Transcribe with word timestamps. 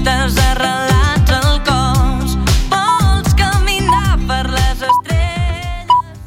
portes 0.00 0.36
arrelats 0.38 1.30
al 1.30 1.60
cos. 1.64 2.36
Vols 2.70 3.34
caminar 3.36 4.16
per 4.26 4.44
les 4.48 4.84
estrelles. 4.88 6.20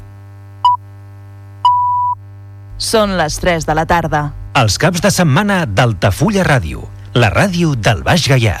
Són 2.78 3.16
les 3.18 3.38
3 3.42 3.66
de 3.66 3.74
la 3.74 3.86
tarda. 3.86 4.32
Els 4.54 4.78
caps 4.78 5.02
de 5.02 5.10
setmana 5.10 5.64
d'Altafulla 5.66 6.44
Ràdio, 6.46 6.86
la 7.14 7.30
ràdio 7.34 7.74
del 7.74 8.04
Baix 8.06 8.28
Gaià. 8.30 8.60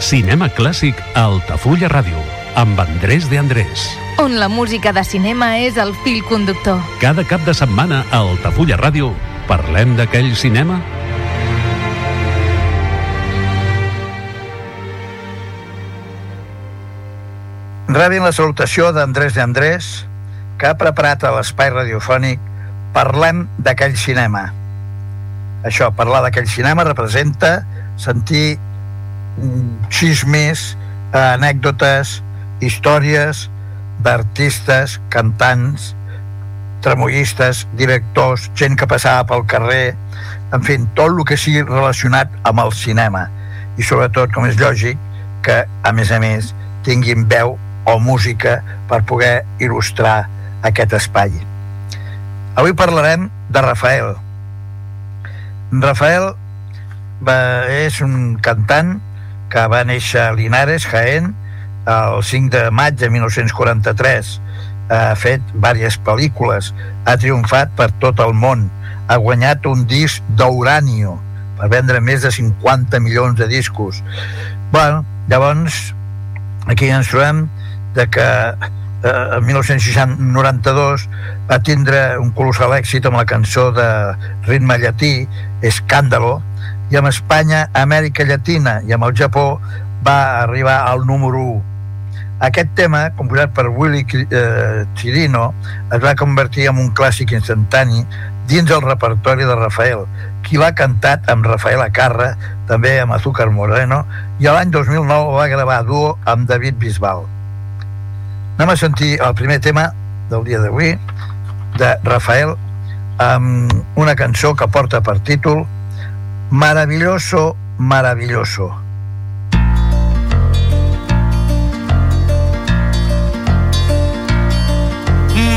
Cinema 0.00 0.48
clàssic 0.52 0.98
a 1.14 1.22
Altafulla 1.24 1.88
Ràdio, 1.88 2.20
amb 2.54 2.78
Andrés 2.80 3.30
de 3.30 3.38
Andrés. 3.38 3.86
on 4.18 4.38
la 4.40 4.48
música 4.48 4.92
de 4.92 5.04
cinema 5.04 5.58
és 5.58 5.76
el 5.76 5.94
fil 6.04 6.22
conductor. 6.24 6.80
Cada 7.00 7.24
cap 7.24 7.40
de 7.44 7.52
setmana 7.54 8.04
a 8.10 8.20
Altafulla 8.24 8.76
Ràdio 8.76 9.12
parlem 9.48 9.96
d'aquell 9.96 10.34
cinema 10.36 10.80
Rebin 17.88 18.24
la 18.24 18.32
salutació 18.32 18.90
d'Andrés 18.92 19.32
de 19.34 19.40
Andrés, 19.40 20.06
que 20.58 20.66
ha 20.66 20.76
preparat 20.76 21.22
a 21.24 21.30
l'espai 21.36 21.70
radiofònic 21.70 22.40
Parlem 22.92 23.46
d'aquell 23.60 23.96
cinema. 23.96 24.50
Això, 25.64 25.90
parlar 25.96 26.22
d'aquell 26.24 26.48
cinema 26.48 26.84
representa 26.84 27.60
sentir 27.96 28.58
xismes, 29.90 30.76
eh, 31.12 31.18
anècdotes, 31.18 32.20
històries 32.60 33.46
d'artistes, 34.02 35.00
cantants, 35.10 35.94
tremollistes, 36.84 37.66
directors, 37.74 38.50
gent 38.54 38.76
que 38.78 38.86
passava 38.86 39.24
pel 39.26 39.46
carrer, 39.48 39.96
en 40.54 40.62
fi, 40.62 40.78
tot 40.94 41.10
el 41.10 41.24
que 41.26 41.38
sigui 41.40 41.64
relacionat 41.66 42.30
amb 42.46 42.62
el 42.62 42.72
cinema. 42.76 43.26
I 43.76 43.84
sobretot, 43.84 44.32
com 44.32 44.46
és 44.48 44.58
lògic, 44.60 45.00
que, 45.42 45.64
a 45.66 45.92
més 45.92 46.12
a 46.12 46.20
més, 46.22 46.52
tinguin 46.86 47.26
veu 47.28 47.56
o 47.86 47.98
música 48.02 48.60
per 48.90 49.02
poder 49.06 49.44
il·lustrar 49.62 50.26
aquest 50.66 50.94
espai. 50.98 51.34
Avui 52.56 52.72
parlarem 52.74 53.28
de 53.52 53.62
Rafael. 53.62 54.14
Rafael 55.82 56.30
va, 57.26 57.36
és 57.68 58.00
un 58.04 58.36
cantant 58.42 58.96
que 59.56 59.62
va 59.72 59.86
néixer 59.88 60.20
a 60.20 60.32
Linares, 60.36 60.84
Jaén, 60.84 61.30
el 61.88 62.18
5 62.28 62.50
de 62.52 62.64
maig 62.76 62.98
de 63.00 63.08
1943. 63.08 64.32
Ha 64.92 65.14
fet 65.16 65.44
diverses 65.54 65.96
pel·lícules, 66.04 66.74
ha 67.08 67.14
triomfat 67.16 67.72
per 67.78 67.86
tot 68.02 68.20
el 68.20 68.34
món, 68.36 68.66
ha 69.08 69.16
guanyat 69.16 69.64
un 69.70 69.86
disc 69.88 70.20
d'Uranio 70.36 71.14
per 71.56 71.70
vendre 71.72 72.02
més 72.04 72.26
de 72.26 72.34
50 72.36 73.00
milions 73.00 73.38
de 73.40 73.48
discos. 73.48 74.02
Bueno, 74.74 75.06
llavors, 75.32 75.94
aquí 76.68 76.92
ens 76.92 77.08
trobem 77.08 77.46
de 77.96 78.06
que 78.12 78.28
eh, 78.28 79.28
en 79.38 79.46
1992 79.46 81.08
va 81.48 81.62
tindre 81.64 82.02
un 82.20 82.28
colossal 82.36 82.76
èxit 82.76 83.08
amb 83.08 83.16
la 83.22 83.24
cançó 83.24 83.70
de 83.72 83.88
ritme 84.50 84.76
llatí, 84.84 85.14
Escàndalo, 85.64 86.42
i 86.90 86.96
amb 86.98 87.10
Espanya, 87.10 87.66
Amèrica 87.74 88.24
Llatina 88.26 88.80
i 88.86 88.94
amb 88.94 89.08
el 89.08 89.16
Japó 89.18 89.56
va 90.06 90.42
arribar 90.42 90.84
al 90.86 91.06
número 91.06 91.42
1. 91.56 91.62
Aquest 92.46 92.74
tema, 92.76 93.06
composat 93.16 93.54
per 93.56 93.66
Willy 93.72 94.04
eh, 94.04 94.84
Chirino, 94.94 95.48
es 95.90 96.02
va 96.02 96.14
convertir 96.14 96.68
en 96.70 96.78
un 96.82 96.90
clàssic 96.94 97.32
instantani 97.32 98.04
dins 98.46 98.70
el 98.70 98.84
repertori 98.84 99.48
de 99.48 99.56
Rafael, 99.56 100.04
qui 100.44 100.60
l'ha 100.60 100.74
cantat 100.76 101.26
amb 101.32 101.48
Rafael 101.48 101.80
Acarra, 101.82 102.34
també 102.68 102.98
amb 103.00 103.16
Azúcar 103.16 103.48
Moreno, 103.50 104.04
i 104.38 104.46
l'any 104.46 104.70
2009 104.70 105.32
va 105.34 105.48
gravar 105.50 105.80
duo 105.88 106.12
amb 106.28 106.46
David 106.46 106.78
Bisbal. 106.78 107.24
Anem 108.56 108.72
a 108.72 108.76
sentir 108.78 109.16
el 109.18 109.34
primer 109.34 109.58
tema 109.64 109.88
del 110.30 110.44
dia 110.44 110.60
d'avui, 110.62 110.94
de 111.80 111.90
Rafael, 112.04 112.54
amb 113.18 113.72
una 113.96 114.14
cançó 114.14 114.54
que 114.54 114.68
porta 114.68 115.00
per 115.00 115.18
títol 115.24 115.64
Maravilloso, 116.50 117.56
maravilloso. 117.78 118.70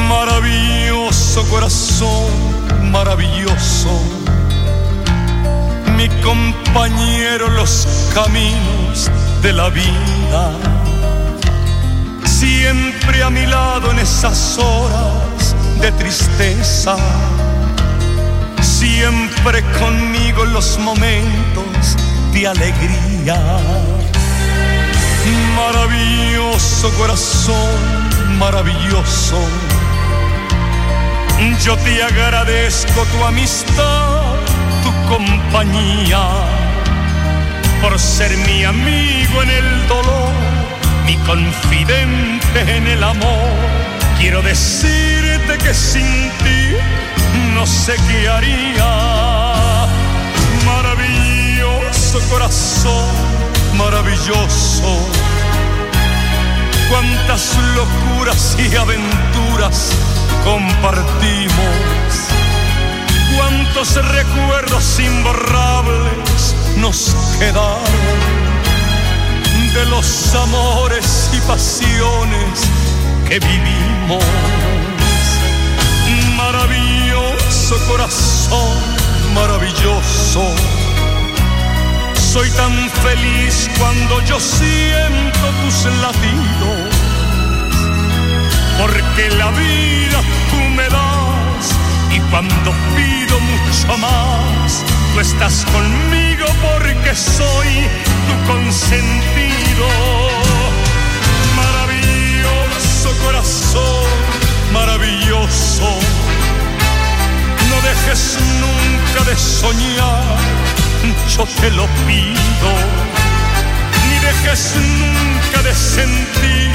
Maravilloso 0.09 1.45
corazón, 1.49 2.91
maravilloso, 2.91 4.01
mi 5.95 6.09
compañero 6.21 7.49
los 7.49 7.87
caminos 8.13 9.11
de 9.41 9.53
la 9.53 9.69
vida, 9.69 10.51
siempre 12.25 13.23
a 13.23 13.29
mi 13.29 13.45
lado 13.45 13.91
en 13.91 13.99
esas 13.99 14.57
horas 14.57 15.55
de 15.81 15.91
tristeza, 15.93 16.97
siempre 18.79 19.61
conmigo 19.77 20.45
los 20.45 20.79
momentos 20.79 21.97
de 22.31 22.47
alegría. 22.47 23.37
Maravilloso 25.55 26.89
corazón, 26.97 28.37
maravilloso. 28.37 29.37
Yo 31.61 31.75
te 31.77 32.01
agradezco 32.03 33.03
tu 33.11 33.23
amistad, 33.25 34.35
tu 34.83 34.91
compañía, 35.13 36.23
por 37.81 37.99
ser 37.99 38.31
mi 38.37 38.63
amigo 38.63 39.43
en 39.43 39.49
el 39.49 39.87
dolor, 39.89 40.33
mi 41.05 41.17
confidente 41.31 42.59
en 42.77 42.87
el 42.87 43.03
amor. 43.03 43.49
Quiero 44.17 44.41
decirte 44.41 45.57
que 45.63 45.73
sin 45.73 46.29
ti 46.43 46.98
no 47.59 47.65
sé. 47.65 47.95
Maravilloso 50.65 52.19
corazón, 52.29 53.05
maravilloso. 53.77 54.89
Cuántas 56.89 57.57
locuras 57.75 58.55
y 58.57 58.73
aventuras 58.75 59.91
compartimos. 60.45 61.75
Cuántos 63.35 63.95
recuerdos 64.05 64.99
imborrables 64.99 66.55
nos 66.77 67.13
quedaron 67.39 67.83
de 69.73 69.85
los 69.87 70.33
amores 70.33 71.29
y 71.33 71.41
pasiones 71.41 72.69
que 73.27 73.39
vivimos. 73.39 74.58
Maravilloso 77.69 77.91
corazón, 77.91 78.77
maravilloso. 79.35 80.55
Soy 82.15 82.49
tan 82.51 82.73
feliz 82.89 83.69
cuando 83.77 84.21
yo 84.25 84.39
siento 84.39 85.45
tus 85.61 85.85
latidos, 86.01 86.95
porque 88.79 89.29
la 89.37 89.51
vida 89.51 90.19
tú 90.49 90.57
me 90.75 90.89
das 90.89 91.69
y 92.09 92.19
cuando 92.31 92.71
pido 92.95 93.39
mucho 93.39 93.97
más, 93.99 94.83
tú 95.13 95.19
estás 95.19 95.63
conmigo 95.65 96.47
porque 96.63 97.13
soy 97.13 97.87
tu 98.25 98.51
consentido. 98.51 99.87
Maravilloso 101.55 103.11
corazón, 103.23 104.07
maravilloso. 104.73 106.28
No 107.79 107.87
dejes 107.87 108.37
nunca 108.59 109.23
de 109.29 109.37
soñar 109.37 110.37
yo 111.37 111.45
te 111.61 111.71
lo 111.71 111.87
pido. 112.05 112.71
Ni 114.05 114.19
dejes 114.19 114.75
nunca 114.75 115.61
de 115.63 115.73
sentir 115.73 116.71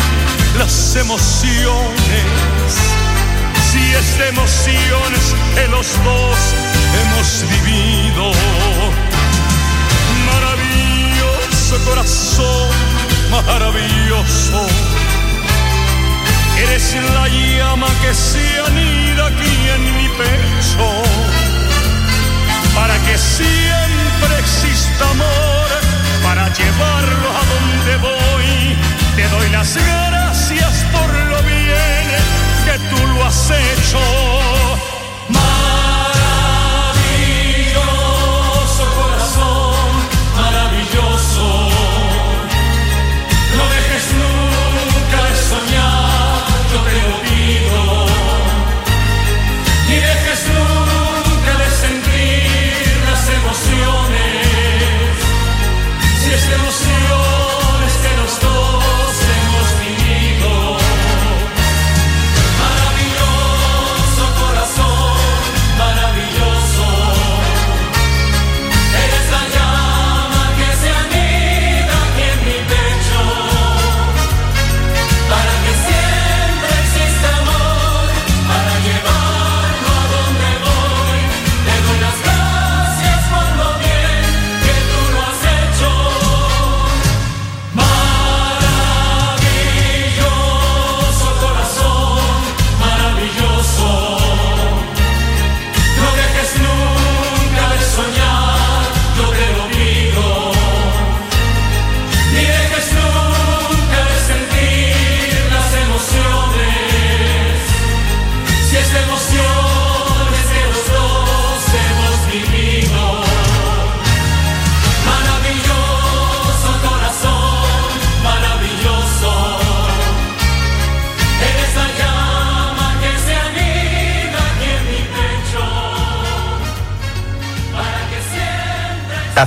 las 0.57 0.97
emociones. 0.97 2.25
Si 3.71 3.93
es 3.93 4.19
de 4.19 4.29
emociones 4.29 5.35
que 5.55 5.69
los 5.69 5.89
dos 6.05 6.39
hemos 7.03 7.45
vivido. 7.51 8.33
Maravilloso 10.33 11.85
corazón, 11.85 12.71
maravilloso. 13.31 14.67
Eres 16.65 16.97
la 17.15 17.29
llama 17.29 17.89
que 18.03 18.15
se 18.15 18.61
anida 18.67 19.27
aquí 19.27 19.55
en 19.75 19.97
mi 19.97 20.09
pecho. 20.09 20.87
Para 22.75 22.97
que 23.07 23.19
siempre 23.19 24.39
exista 24.39 25.11
amor, 25.11 25.69
para 26.23 26.53
llevarlo 26.53 27.29
a 27.41 27.43
donde 27.53 27.97
voy. 28.09 28.77
Te 29.17 29.29
doy 29.29 29.49
las 29.51 29.77
gracias 29.77 30.85
por 30.93 31.09
lo 31.31 31.43
bien 31.43 32.07
que 32.67 32.79
tú 32.91 33.07
lo 33.07 33.25
has 33.25 33.51
hecho. 33.51 34.94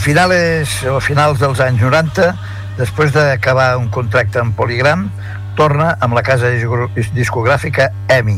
Finales 0.08 0.86
o 0.88 1.02
finals 1.04 1.42
dels 1.42 1.60
anys 1.60 1.82
90, 1.84 2.30
després 2.78 3.12
d'acabar 3.12 3.74
un 3.76 3.90
contracte 3.92 4.40
amb 4.40 4.56
Polygram, 4.56 5.10
torna 5.60 5.98
amb 6.00 6.16
la 6.16 6.24
casa 6.24 6.48
disco- 6.54 6.88
discogràfica 7.12 7.90
EMI. 8.16 8.38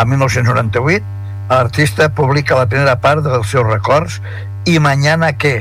A 0.00 0.06
1998, 0.08 1.04
l'artista 1.50 2.08
publica 2.08 2.56
la 2.56 2.64
primera 2.72 2.96
part 3.04 3.20
dels 3.20 3.52
seus 3.52 3.68
records 3.68 4.22
i 4.64 4.78
Mañana 4.80 5.34
què? 5.36 5.60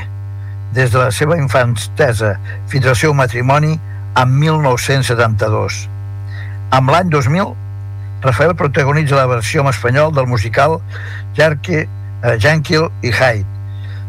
des 0.71 0.93
de 0.95 1.01
la 1.01 1.11
seva 1.11 1.35
infantesa 1.35 2.37
fins 2.71 2.87
al 2.87 2.95
seu 2.95 3.11
matrimoni 3.13 3.75
en 4.15 4.39
1972. 4.39 5.89
Amb 6.71 6.87
l'any 6.95 7.11
2000, 7.11 7.51
Rafael 8.23 8.55
protagonitza 8.55 9.19
la 9.19 9.27
versió 9.27 9.59
en 9.59 9.67
espanyol 9.75 10.15
del 10.15 10.31
musical 10.31 10.79
Jerky, 11.35 11.83
eh, 11.83 12.37
Jekyll 12.39 12.87
i 13.01 13.11
Hyde 13.11 13.59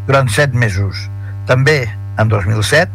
durant 0.07 0.31
set 0.31 0.55
mesos. 0.55 1.09
També, 1.47 1.87
en 2.19 2.29
2007, 2.29 2.91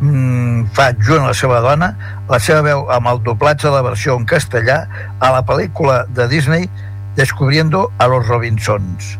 mm, 0.00 0.70
fa 0.76 0.90
junt 0.98 1.26
la 1.26 1.34
seva 1.36 1.60
dona 1.64 1.92
la 2.28 2.38
seva 2.38 2.62
veu 2.62 2.86
amb 2.92 3.08
el 3.10 3.22
doblatge 3.26 3.68
de 3.68 3.74
la 3.74 3.82
versió 3.82 4.16
en 4.16 4.26
castellà 4.26 4.84
a 5.20 5.32
la 5.34 5.42
pel·lícula 5.46 6.04
de 6.08 6.28
Disney 6.28 6.70
Descubriendo 7.16 7.90
a 7.98 8.06
los 8.06 8.26
Robinsons. 8.28 9.18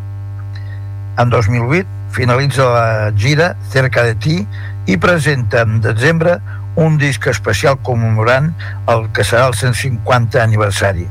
En 1.18 1.28
2008 1.28 1.88
finalitza 2.14 2.64
la 2.64 3.12
gira 3.16 3.56
Cerca 3.70 4.04
de 4.06 4.14
ti 4.14 4.46
i 4.86 4.96
presenta 4.96 5.62
en 5.66 5.80
desembre 5.80 6.38
un 6.76 6.96
disc 6.98 7.26
especial 7.26 7.78
commemorant 7.82 8.52
el 8.88 9.08
que 9.12 9.26
serà 9.26 9.50
el 9.50 9.58
150 9.58 10.42
aniversari. 10.42 11.06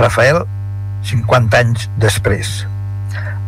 Rafael, 0.00 0.42
50 1.04 1.60
anys 1.60 1.88
després. 2.00 2.62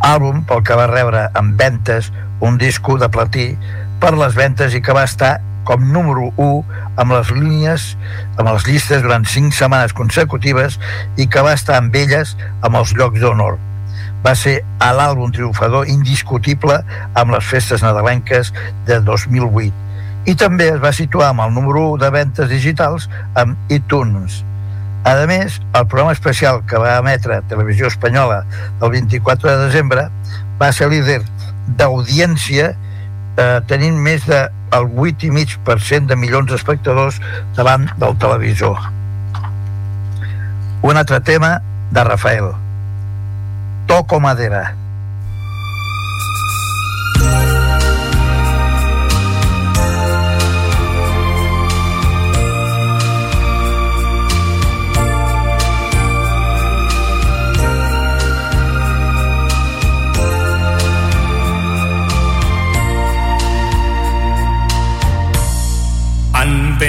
Àlbum 0.04 0.42
pel 0.48 0.62
que 0.66 0.76
va 0.76 0.86
rebre 0.90 1.26
en 1.40 1.54
ventes 1.56 2.10
un 2.44 2.58
disco 2.60 2.98
de 3.00 3.08
platí 3.08 3.46
per 4.02 4.12
les 4.18 4.34
ventes 4.36 4.74
i 4.76 4.82
que 4.84 4.96
va 4.96 5.06
estar 5.08 5.38
com 5.64 5.84
número 5.94 6.28
1 6.36 6.80
amb 7.00 7.14
les 7.16 7.30
línies 7.32 7.86
amb 8.36 8.50
les 8.50 8.66
llistes 8.68 9.00
durant 9.04 9.24
5 9.24 9.56
setmanes 9.56 9.96
consecutives 9.96 10.76
i 11.16 11.24
que 11.26 11.44
va 11.46 11.54
estar 11.56 11.78
amb 11.80 11.96
elles 11.96 12.34
amb 12.60 12.76
els 12.82 12.92
llocs 12.98 13.22
d'honor 13.22 13.56
va 14.26 14.34
ser 14.36 14.58
a 14.80 14.92
l'àlbum 14.96 15.32
triomfador 15.32 15.88
indiscutible 15.88 16.82
amb 17.14 17.32
les 17.36 17.48
festes 17.48 17.84
nadalenques 17.84 18.52
de 18.88 19.00
2008 19.08 19.84
i 20.24 20.34
també 20.40 20.70
es 20.72 20.80
va 20.80 20.92
situar 20.96 21.30
amb 21.32 21.44
el 21.44 21.52
número 21.56 21.90
1 21.94 22.02
de 22.04 22.10
ventes 22.14 22.48
digitals 22.48 23.10
amb 23.40 23.72
iTunes. 23.72 24.40
A 25.04 25.12
més, 25.28 25.58
el 25.76 25.84
programa 25.84 26.14
especial 26.16 26.62
que 26.64 26.78
va 26.80 26.94
emetre 26.96 27.42
Televisió 27.50 27.90
Espanyola 27.90 28.38
el 28.80 28.90
24 28.94 29.50
de 29.50 29.66
desembre 29.66 30.06
va 30.56 30.70
ser 30.72 30.88
líder 30.88 31.18
d'audiència 31.76 32.70
eh, 32.72 33.60
tenint 33.68 33.98
més 34.00 34.24
del 34.24 34.48
8,5% 34.88 36.08
de 36.08 36.16
milions 36.16 36.48
d'espectadors 36.48 37.20
davant 37.58 37.84
del 38.00 38.16
televisor. 38.22 38.80
Un 40.84 40.96
altre 41.00 41.20
tema 41.20 41.58
de 41.92 42.04
Rafael. 42.08 42.48
Toco 43.86 44.20
madera. 44.24 44.70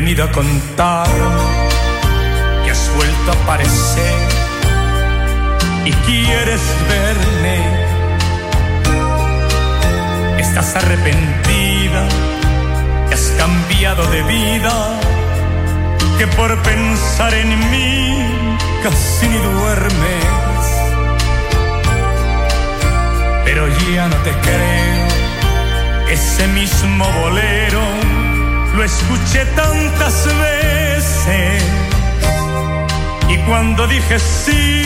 Venido 0.02 0.25
a 0.25 0.32
contar 0.34 1.08
que 2.66 2.70
has 2.70 2.92
vuelto 2.98 3.32
a 3.32 3.36
aparecer 3.44 4.20
y 5.86 5.92
quieres 6.06 6.62
verme. 6.90 7.58
Estás 10.38 10.75
arrepentida, 10.75 12.10
que 13.08 13.14
has 13.14 13.28
cambiado 13.38 14.06
de 14.08 14.22
vida, 14.24 15.00
que 16.18 16.28
por 16.28 16.52
pensar 16.64 17.34
en 17.34 17.52
mí 17.72 18.48
casi 18.84 19.30
ni 19.30 19.38
duermes. 19.38 20.66
Pero 23.46 23.66
ya 23.94 24.10
no 24.10 24.18
te 24.25 24.32
creo, 24.46 25.08
ese 26.10 26.48
mismo 26.50 27.06
bolero 27.22 28.15
lo 28.75 28.84
escuché 28.84 29.46
tantas 29.55 30.25
veces 30.25 31.63
y 33.29 33.38
cuando 33.48 33.88
dije 33.88 34.20
sí, 34.20 34.84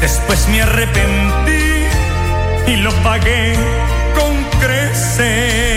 después 0.00 0.48
me 0.48 0.62
arrepentí 0.62 1.86
y 2.66 2.76
lo 2.76 2.92
pagué 3.02 3.54
con 4.14 4.60
creces. 4.60 5.75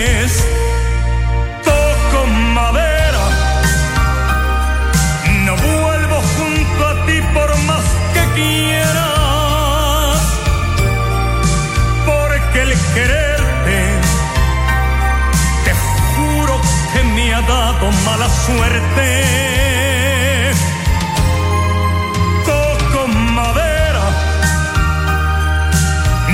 Suerte. 18.46 19.08
Toco 22.46 23.06
madera, 23.08 24.06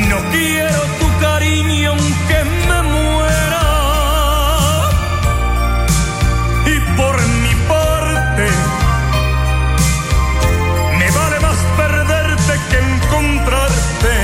no 0.08 0.18
quiero 0.30 0.80
tu 1.00 1.06
cariño 1.20 1.90
aunque 1.90 2.38
me 2.68 2.82
muera. 2.94 3.66
Y 6.74 6.76
por 6.96 7.16
mi 7.42 7.54
parte, 7.72 8.46
me 10.98 11.08
vale 11.10 11.40
más 11.40 11.58
perderte 11.76 12.52
que 12.70 12.78
encontrarte. 12.94 14.16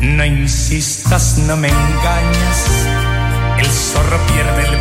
No 0.00 0.24
insistas, 0.24 1.38
no 1.38 1.56
me 1.56 1.68
engañas. 1.68 2.58
El 3.58 3.66
zorro 3.66 4.18
pierde 4.26 4.62
el 4.66 4.71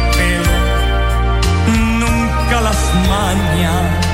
mañas. 3.10 4.06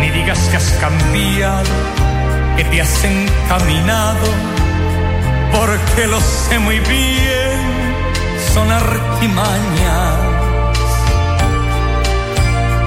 Ni 0.00 0.10
digas 0.10 0.38
que 0.50 0.56
has 0.56 0.70
cambiado, 0.80 1.72
que 2.56 2.64
te 2.64 2.80
has 2.80 3.04
encaminado, 3.04 4.26
porque 5.52 6.06
lo 6.06 6.20
sé 6.20 6.58
muy 6.58 6.80
bien, 6.80 7.58
son 8.52 8.70
artimañas. 8.70 10.18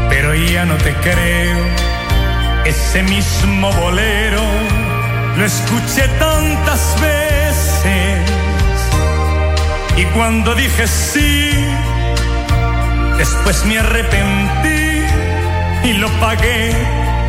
Pero 0.10 0.36
ya 0.36 0.66
no 0.66 0.76
te 0.76 0.94
creo, 0.96 1.60
ese 2.66 3.04
mismo 3.04 3.72
bolero 3.74 4.42
lo 5.38 5.46
escuché 5.46 6.08
tantas 6.20 6.96
veces 7.00 7.68
y 9.98 10.06
cuando 10.06 10.54
dije 10.54 10.86
sí, 10.86 11.52
después 13.18 13.66
me 13.66 13.80
arrepentí 13.80 15.04
y 15.84 15.94
lo 15.94 16.10
pagué 16.20 16.72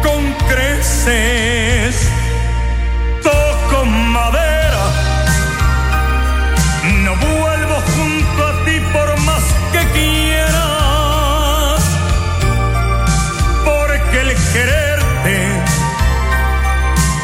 con 0.02 0.32
creces. 0.48 2.08
Toco 3.22 3.84
madera, 3.84 4.84
no 7.04 7.16
vuelvo 7.16 7.76
junto 7.94 8.46
a 8.46 8.64
ti 8.64 8.80
por 8.92 9.20
más 9.20 9.44
que 9.72 9.82
quieras, 9.98 11.82
porque 13.64 14.20
el 14.20 14.34
quererte 14.52 15.36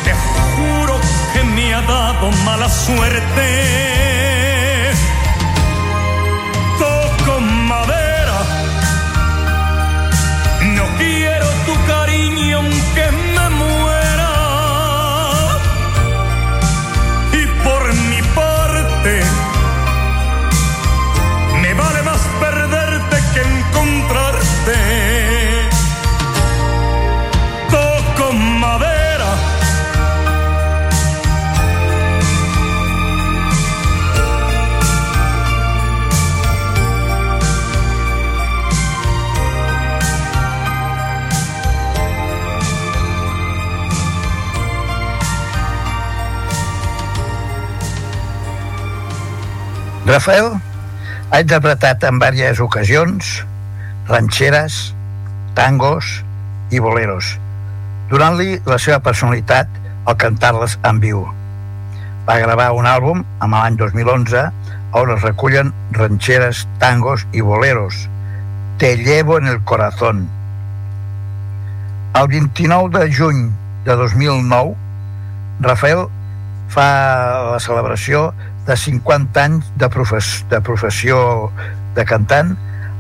te 0.05 0.13
juro 0.55 1.01
que 1.33 1.45
me 1.45 1.75
ha 1.75 1.83
dado 1.83 2.31
mala 2.45 2.69
suerte. 2.69 3.94
Rafael 50.05 50.51
ha 51.33 51.39
interpretat 51.41 52.03
en 52.05 52.19
diverses 52.21 52.61
ocasions 52.61 53.39
ranxeres, 54.05 54.93
tangos 55.57 56.19
i 56.69 56.83
boleros, 56.85 57.31
donant-li 58.11 58.59
la 58.69 58.77
seva 58.77 58.99
personalitat 59.01 59.71
al 60.05 60.19
cantar-les 60.21 60.77
en 60.85 61.01
viu. 61.01 61.25
Va 62.29 62.37
gravar 62.43 62.69
un 62.77 62.85
àlbum 62.85 63.25
amb 63.41 63.57
l'any 63.57 63.81
2011 63.81 64.45
on 65.01 65.17
es 65.17 65.25
recullen 65.25 65.73
ranxeres, 65.97 66.67
tangos 66.79 67.25
i 67.33 67.41
boleros. 67.41 68.05
Te 68.77 68.99
llevo 68.99 69.39
en 69.39 69.49
el 69.49 69.65
corazón. 69.65 70.29
El 72.13 72.29
29 72.29 72.99
de 72.99 73.09
juny 73.09 73.45
de 73.87 73.97
2009, 73.97 74.77
Rafael 75.65 76.07
fa 76.69 76.91
la 77.55 77.61
celebració 77.61 78.35
de 78.67 78.77
50 78.77 79.45
anys 79.45 79.71
de, 79.77 79.89
profes 79.93 80.45
de 80.51 80.61
professió 80.65 81.51
de 81.95 82.05
cantant 82.09 82.55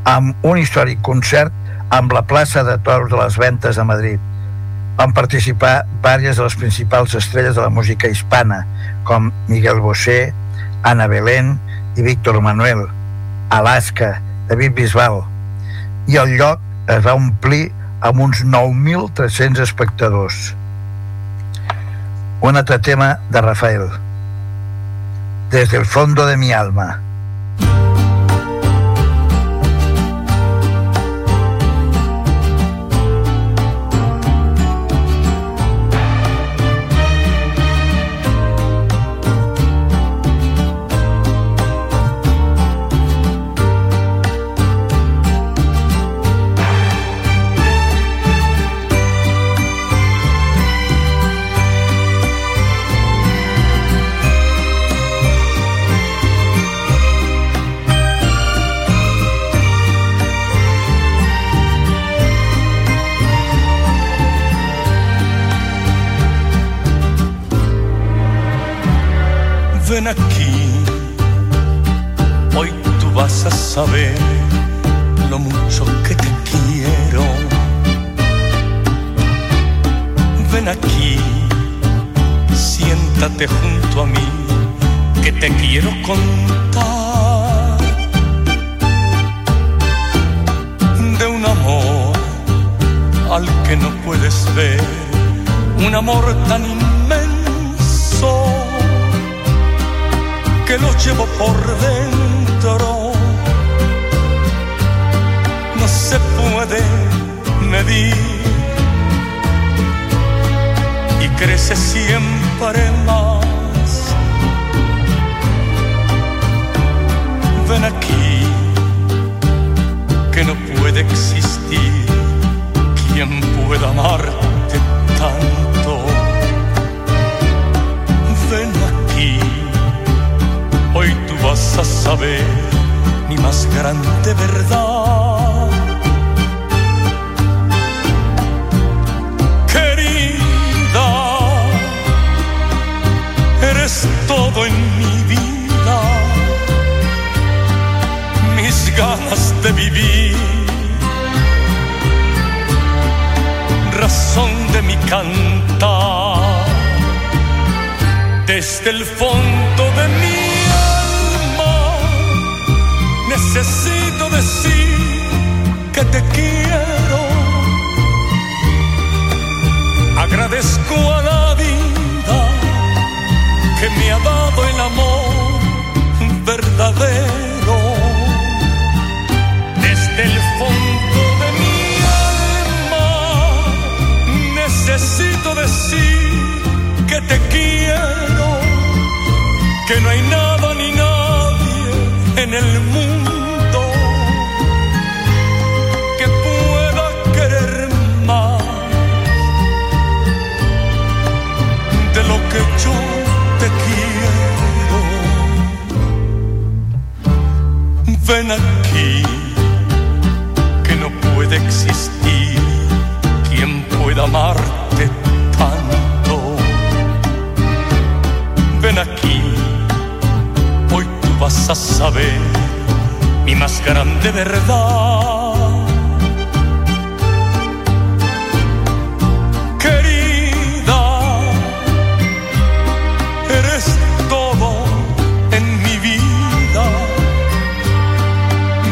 amb 0.05 0.45
un 0.45 0.61
històric 0.61 1.01
concert 1.03 1.53
amb 1.95 2.13
la 2.13 2.25
plaça 2.29 2.65
de 2.67 2.77
Toros 2.85 3.11
de 3.11 3.19
les 3.21 3.39
Ventes 3.41 3.77
de 3.77 3.85
Madrid. 3.85 4.21
Van 4.99 5.15
participar 5.17 5.85
diverses 6.03 6.37
de 6.37 6.47
les 6.47 6.57
principals 6.61 7.15
estrelles 7.15 7.57
de 7.57 7.63
la 7.63 7.71
música 7.71 8.09
hispana, 8.09 8.65
com 9.05 9.33
Miguel 9.49 9.81
Bosé, 9.81 10.35
Ana 10.83 11.09
Belén 11.09 11.57
i 11.97 12.03
Víctor 12.03 12.41
Manuel, 12.43 12.87
Alaska, 13.51 14.21
David 14.49 14.77
Bisbal. 14.77 15.23
I 16.07 16.21
el 16.21 16.37
lloc 16.39 16.61
es 16.93 17.03
va 17.07 17.17
omplir 17.17 17.73
amb 18.05 18.21
uns 18.21 18.45
9.300 18.45 19.65
espectadors. 19.65 20.55
Un 22.45 22.61
altre 22.61 22.79
tema 22.79 23.15
de 23.31 23.41
Rafael. 23.41 24.04
Desde 25.55 25.77
el 25.77 25.87
fondo 25.87 26.27
de 26.27 26.37
mi 26.37 26.51
alma. 26.51 27.04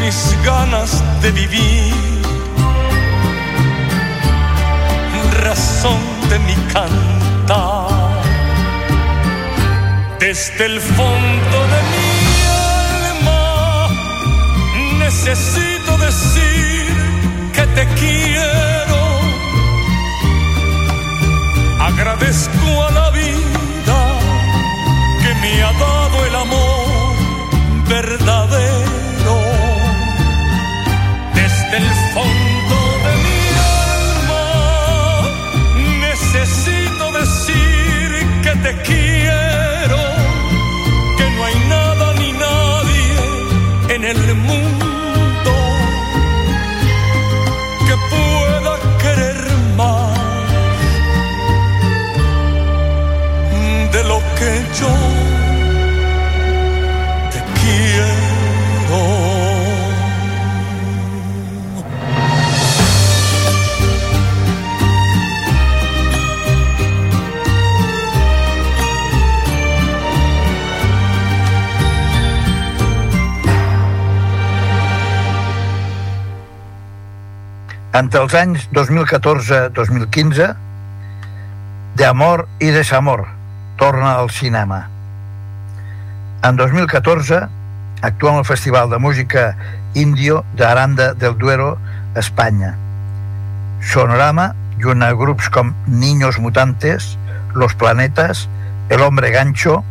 Mis 0.03 0.37
ganas 0.45 0.91
de 1.23 1.31
vivir, 1.31 2.23
razón 5.45 6.01
de 6.29 6.39
mi 6.41 6.57
cantar. 6.73 7.87
Desde 10.19 10.65
el 10.67 10.81
fondo 10.81 11.59
de 11.73 11.81
mi 11.93 12.09
alma 13.07 13.89
necesito 15.05 15.91
decir 15.99 16.85
que 17.55 17.65
te 17.77 17.85
quiero. 18.01 19.01
Agradezco 21.91 22.69
a 22.87 22.92
Entre 77.93 78.23
els 78.25 78.33
anys 78.33 78.63
2014-2015, 78.73 80.45
De 81.93 82.07
amor 82.09 82.47
i 82.59 82.71
desamor 82.73 83.27
torna 83.77 84.15
al 84.17 84.31
cinema. 84.33 84.87
En 86.43 86.57
2014 86.57 87.43
actua 88.01 88.33
en 88.33 88.39
el 88.39 88.47
Festival 88.49 88.89
de 88.89 88.97
Música 88.97 89.59
Indio 89.93 90.47
de 90.57 90.65
Aranda 90.65 91.13
del 91.13 91.37
Duero, 91.37 91.77
Espanya. 92.17 92.79
Sonorama 93.85 94.55
junt 94.81 95.05
a 95.05 95.13
grups 95.13 95.51
com 95.53 95.75
Niños 95.87 96.39
Mutantes, 96.39 97.19
Los 97.53 97.75
Planetas, 97.75 98.49
El 98.89 99.03
Hombre 99.03 99.33
Gancho, 99.33 99.85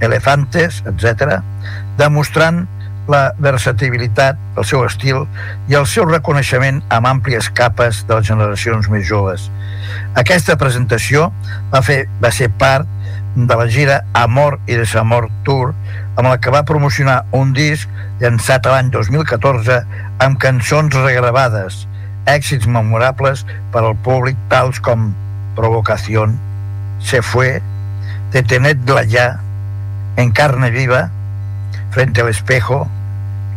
Elefantes, 0.00 0.82
etc., 0.90 1.38
demostrant 1.98 2.66
la 3.10 3.34
versatilitat, 3.38 4.38
el 4.56 4.64
seu 4.64 4.84
estil 4.86 5.24
i 5.68 5.76
el 5.78 5.86
seu 5.90 6.06
reconeixement 6.08 6.80
amb 6.94 7.10
àmplies 7.10 7.50
capes 7.56 8.02
de 8.08 8.16
les 8.16 8.28
generacions 8.28 8.88
més 8.92 9.06
joves. 9.08 9.50
Aquesta 10.20 10.56
presentació 10.60 11.30
va, 11.72 11.82
fer, 11.84 12.04
va 12.22 12.32
ser 12.32 12.50
part 12.58 12.88
de 13.34 13.56
la 13.58 13.66
gira 13.68 14.04
Amor 14.14 14.60
i 14.70 14.78
Desamor 14.78 15.28
Tour 15.44 15.74
amb 16.14 16.28
la 16.28 16.38
que 16.38 16.52
va 16.54 16.64
promocionar 16.66 17.24
un 17.34 17.52
disc 17.56 17.90
llançat 18.22 18.68
l'any 18.70 18.92
2014 18.94 19.80
amb 20.22 20.38
cançons 20.40 20.94
regravades, 20.94 21.84
èxits 22.30 22.70
memorables 22.70 23.42
per 23.74 23.82
al 23.82 23.98
públic 24.06 24.38
tals 24.48 24.80
com 24.80 25.12
Provocación, 25.54 26.38
Se 26.98 27.22
fue, 27.22 27.62
Detenedla 28.32 29.04
ya, 29.04 29.40
En 30.16 30.32
carne 30.32 30.70
viva, 30.70 31.10
Frente 31.94 32.20
al 32.20 32.28
espejo, 32.28 32.88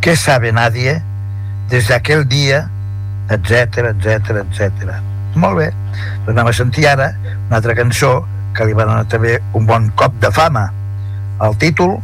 ¿Qué 0.01 0.15
sabe 0.15 0.53
nadie? 0.53 1.01
Desde 1.69 1.93
aquel 1.95 2.27
día, 2.27 2.69
etc 3.29 3.77
etc 3.91 4.45
etc. 4.45 4.93
Molt 5.35 5.57
bé, 5.57 5.65
doncs 6.23 6.29
anem 6.31 6.47
a 6.47 6.53
sentir 6.55 6.85
ara 6.87 7.09
una 7.25 7.57
altra 7.57 7.75
cançó 7.75 8.11
que 8.55 8.65
li 8.65 8.77
va 8.77 8.85
donar 8.87 9.07
també 9.11 9.35
un 9.57 9.65
bon 9.67 9.89
cop 9.99 10.15
de 10.21 10.31
fama. 10.31 10.69
El 11.41 11.57
títol. 11.57 11.97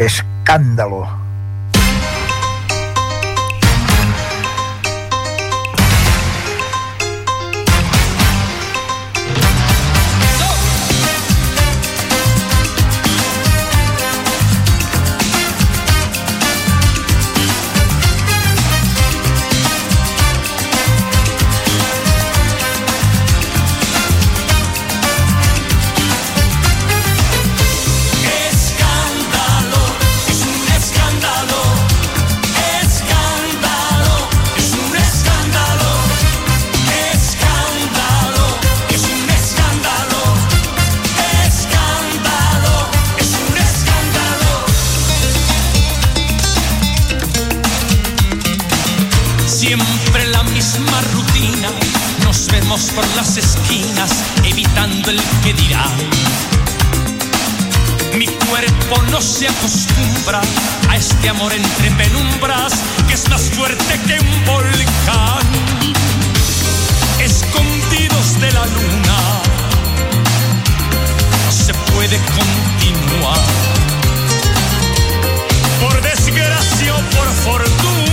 Escándalo, 0.00 1.02
es 1.04 1.19
por 53.00 53.16
las 53.16 53.36
esquinas 53.38 54.10
evitando 54.44 55.10
el 55.10 55.20
que 55.42 55.54
dirá. 55.54 55.86
Mi 58.18 58.26
cuerpo 58.26 59.02
no 59.10 59.22
se 59.22 59.48
acostumbra 59.48 60.40
a 60.88 60.96
este 60.96 61.30
amor 61.30 61.52
entre 61.52 61.90
penumbras 61.92 62.74
que 63.08 63.14
es 63.14 63.28
más 63.30 63.42
fuerte 63.50 64.00
que 64.06 64.20
un 64.20 64.44
volcán. 64.44 65.46
Escondidos 67.20 68.40
de 68.40 68.52
la 68.52 68.66
luna, 68.66 69.18
no 71.46 71.52
se 71.52 71.72
puede 71.92 72.18
continuar. 72.18 73.40
Por 75.80 76.02
desgracia 76.02 76.94
o 76.94 77.00
por 77.16 77.28
fortuna, 77.44 78.09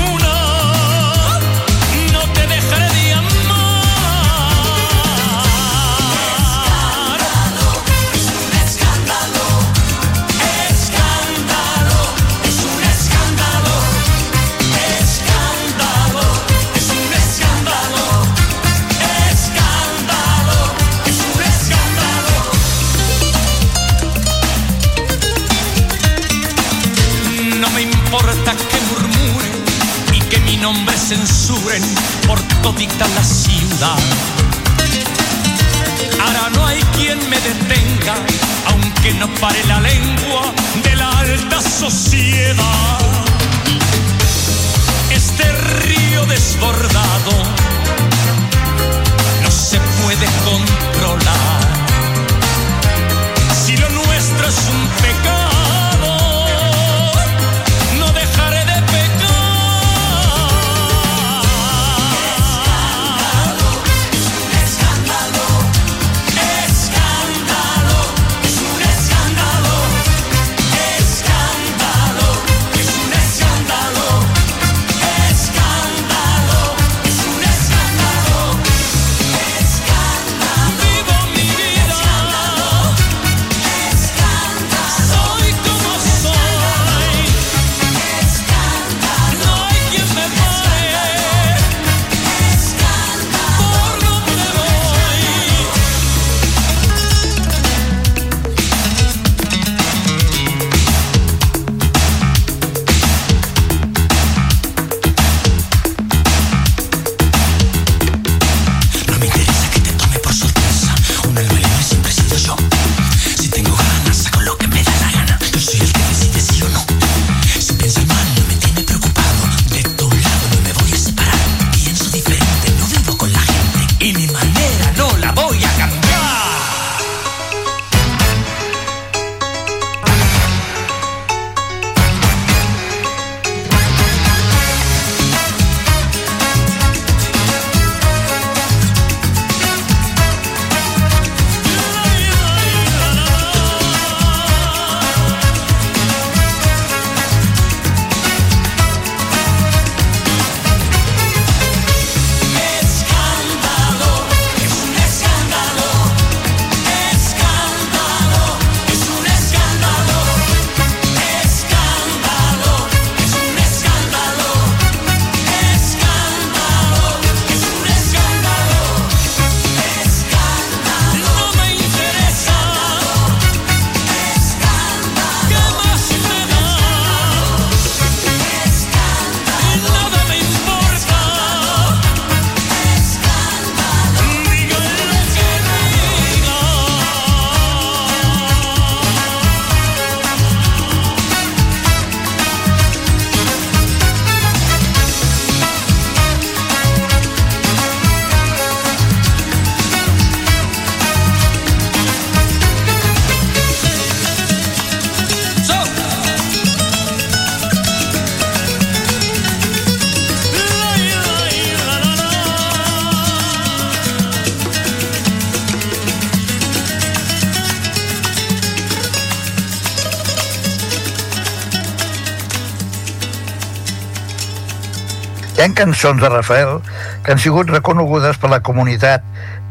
Hi 225.67 225.73
cançons 225.75 226.21
de 226.21 226.29
Rafael 226.31 226.77
que 227.25 227.33
han 227.33 227.41
sigut 227.43 227.67
reconegudes 227.67 228.37
per 228.39 228.47
la 228.53 228.61
comunitat 228.63 229.25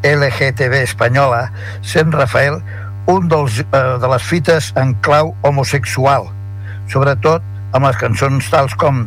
LGTB 0.05 0.83
espanyola, 0.85 1.47
sent 1.81 2.13
Rafael 2.13 2.59
un 3.09 3.31
dels, 3.33 3.63
eh, 3.63 3.81
de 4.03 4.11
les 4.13 4.27
fites 4.29 4.75
en 4.77 4.93
clau 5.01 5.33
homosexual, 5.41 6.29
sobretot 6.93 7.41
amb 7.73 7.89
les 7.89 7.97
cançons 7.97 8.51
tals 8.53 8.77
com 8.77 9.07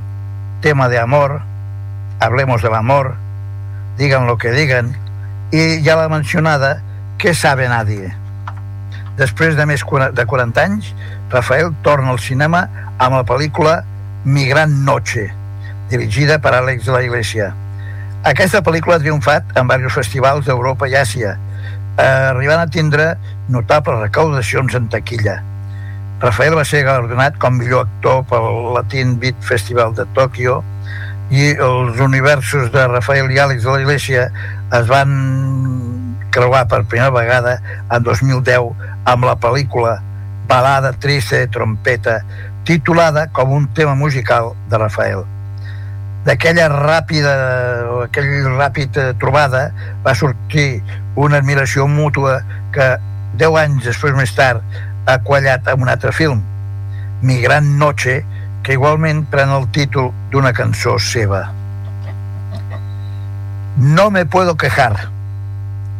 Tema 0.66 0.90
de 0.90 0.98
amor, 0.98 1.44
Hablemos 2.20 2.66
del 2.66 2.74
amor, 2.74 3.14
Digan 4.02 4.26
lo 4.26 4.40
que 4.42 4.50
digan, 4.50 4.90
i 5.52 5.84
ja 5.86 5.96
la 5.96 6.10
mencionada 6.10 6.82
Que 7.20 7.36
sabe 7.36 7.70
nadie. 7.70 8.10
Després 9.22 9.54
de 9.56 9.70
més 9.70 9.86
de 9.86 10.26
40 10.26 10.66
anys, 10.66 10.96
Rafael 11.30 11.70
torna 11.84 12.18
al 12.18 12.20
cinema 12.20 12.66
amb 12.98 13.14
la 13.14 13.26
pel·lícula 13.30 13.84
Mi 14.26 14.50
gran 14.50 14.86
noche, 14.86 15.30
dirigida 15.90 16.40
per 16.40 16.54
Àlex 16.58 16.86
de 16.86 16.96
la 16.96 17.04
Iglesia. 17.04 17.52
Aquesta 18.30 18.62
pel·lícula 18.66 18.98
ha 18.98 19.04
triomfat 19.04 19.54
en 19.56 19.68
diversos 19.68 19.96
festivals 19.96 20.48
d'Europa 20.48 20.90
i 20.90 20.96
Àsia, 21.00 21.36
eh, 21.98 22.04
arribant 22.04 22.60
a 22.60 22.68
tindre 22.68 23.14
notables 23.48 24.02
recaudacions 24.02 24.76
en 24.76 24.90
taquilla. 24.90 25.40
Rafael 26.20 26.58
va 26.58 26.66
ser 26.68 26.84
galardonat 26.84 27.38
com 27.40 27.56
millor 27.56 27.88
actor 27.88 28.26
pel 28.28 28.74
Latin 28.76 29.16
Beat 29.22 29.40
Festival 29.40 29.96
de 29.96 30.04
Tòquio 30.18 30.60
i 31.32 31.54
els 31.56 32.00
universos 32.04 32.74
de 32.74 32.86
Rafael 32.92 33.32
i 33.32 33.40
Àlex 33.40 33.64
de 33.64 33.72
la 33.72 33.82
Iglesia 33.86 34.28
es 34.76 34.92
van 34.92 35.16
creuar 36.36 36.68
per 36.68 36.84
primera 36.84 37.14
vegada 37.16 37.58
en 37.90 38.04
2010 38.04 38.74
amb 39.10 39.26
la 39.26 39.38
pel·lícula 39.40 40.00
Balada 40.50 40.92
triste 40.98 41.44
trompeta 41.54 42.20
titulada 42.66 43.28
com 43.32 43.54
un 43.54 43.68
tema 43.74 43.96
musical 43.96 44.56
de 44.70 44.78
Rafael. 44.82 45.39
D'aquella 46.28 46.68
ràpida 46.72 47.34
o 47.94 48.02
aquell 48.04 48.50
ràpid 48.58 48.98
eh, 49.00 49.12
trobada 49.22 49.70
va 50.04 50.16
sortir 50.16 50.82
una 51.16 51.40
admiració 51.40 51.88
mútua 51.88 52.40
que 52.76 52.90
10 53.40 53.60
anys 53.64 53.88
després 53.88 54.18
més 54.18 54.34
tard 54.36 54.64
ha 55.08 55.18
quallat 55.26 55.68
amb 55.72 55.86
un 55.88 55.92
altre 55.92 56.12
film, 56.12 56.44
Mi 57.22 57.42
gran 57.44 57.78
noche, 57.78 58.22
que 58.64 58.76
igualment 58.78 59.26
pren 59.32 59.50
el 59.52 59.66
títol 59.76 60.14
d'una 60.32 60.54
cançó 60.56 60.94
seva. 61.00 61.42
No 63.76 64.10
me 64.12 64.26
puedo 64.26 64.56
quejar. 64.56 64.94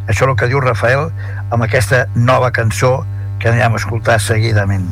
Això 0.06 0.24
és 0.24 0.30
el 0.30 0.36
que 0.40 0.48
diu 0.48 0.60
Rafael 0.64 1.10
amb 1.50 1.66
aquesta 1.66 2.06
nova 2.14 2.50
cançó 2.56 3.04
que 3.40 3.50
anirem 3.52 3.76
a 3.76 3.80
escoltar 3.80 4.20
seguidament. 4.20 4.88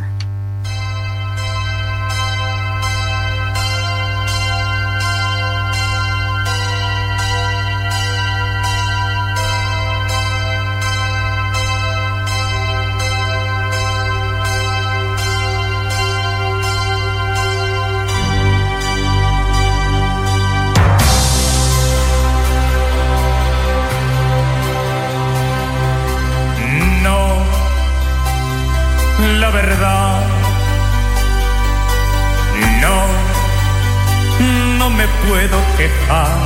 Puedo 35.27 35.59
quejar 35.77 36.37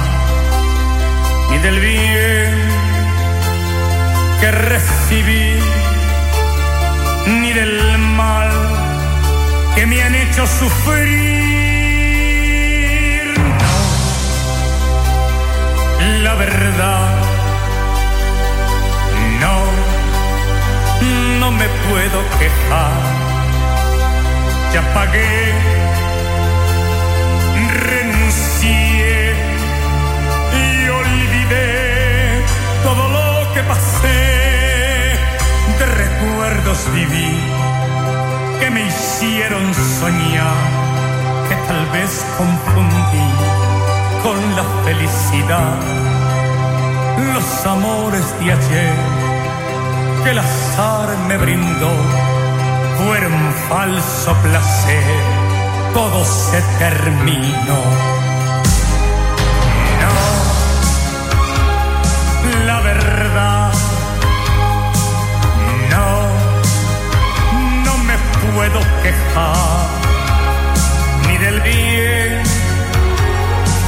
ni 1.50 1.58
del 1.58 1.80
bien 1.80 2.54
que 4.40 4.50
recibí, 4.50 5.58
ni 7.26 7.52
del 7.52 7.98
mal 7.98 8.50
que 9.74 9.86
me 9.86 10.02
han 10.02 10.14
hecho 10.14 10.46
sufrir. 10.46 11.32
No, 16.00 16.06
la 16.22 16.34
verdad, 16.34 17.14
no 19.40 19.92
no 21.40 21.50
me 21.50 21.68
puedo 21.88 22.18
quejar. 22.38 22.92
Ya 24.72 24.82
pagué, 24.94 25.52
viví 36.94 37.36
que 38.58 38.70
me 38.70 38.86
hicieron 38.86 39.74
soñar, 40.00 40.70
que 41.48 41.54
tal 41.68 41.86
vez 41.92 42.24
confundí 42.38 43.28
con 44.22 44.38
la 44.56 44.64
felicidad. 44.84 45.76
Los 47.34 47.66
amores 47.66 48.24
de 48.40 48.52
ayer 48.52 48.94
que 50.24 50.30
el 50.30 50.38
azar 50.38 51.08
me 51.28 51.36
brindó 51.36 51.92
fueron 52.98 53.52
falso 53.68 54.32
placer, 54.42 55.04
todo 55.92 56.24
se 56.24 56.62
terminó. 56.78 58.21
Quejar 69.02 69.86
ni 71.26 71.36
del 71.38 71.60
bien 71.60 72.42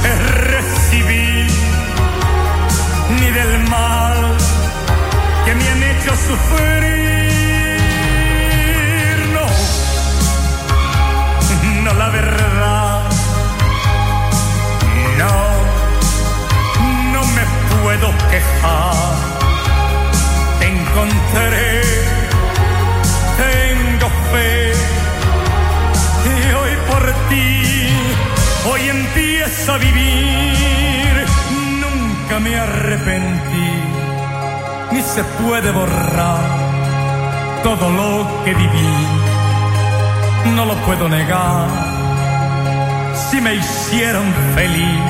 que 0.01 0.11
recibí, 0.53 1.47
ni 3.19 3.31
del 3.31 3.59
mal 3.69 4.37
que 5.45 5.55
me 5.55 5.69
han 5.69 5.83
hecho 5.83 6.11
sufrir. 6.27 6.95
No, 9.35 9.45
no 11.83 11.93
la 11.93 12.09
verdad. 12.09 13.01
No, 15.21 15.35
no 17.13 17.21
me 17.35 17.43
puedo 17.81 18.07
quejar. 18.31 19.15
Te 20.59 20.65
encontraré, 20.67 21.81
tengo 23.37 24.07
fe. 24.31 24.94
Por 26.89 27.03
ti, 27.29 27.87
hoy 28.69 28.89
empiezo 28.89 29.73
a 29.73 29.77
vivir. 29.77 31.25
Nunca 31.81 32.39
me 32.39 32.57
arrepentí 32.57 33.55
ni 34.95 35.01
se 35.01 35.23
puede 35.23 35.71
borrar 35.71 36.39
todo 37.63 37.89
lo 37.89 38.43
que 38.45 38.53
viví. 38.53 39.07
No 40.55 40.65
lo 40.65 40.75
puedo 40.85 41.09
negar. 41.09 41.67
Si 43.29 43.41
me 43.41 43.55
hicieron 43.55 44.33
feliz 44.55 45.01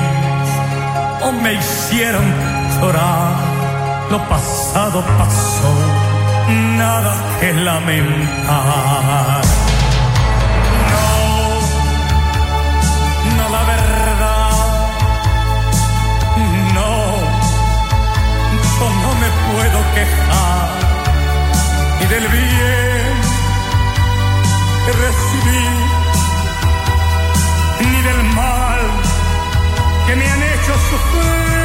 o 1.22 1.32
me 1.32 1.54
hicieron 1.54 2.24
llorar, 2.80 3.34
lo 4.10 4.18
pasado 4.28 5.04
pasó, 5.18 5.74
nada 6.78 7.14
que 7.40 7.52
lamentar. 7.52 9.42
Del 22.20 22.28
bien 22.28 23.14
que 24.86 24.92
recibí, 25.06 25.64
ni 27.80 28.02
del 28.08 28.22
mal 28.34 28.80
que 30.06 30.16
me 30.16 30.30
han 30.30 30.42
hecho 30.42 30.72
sufrir. 30.90 31.55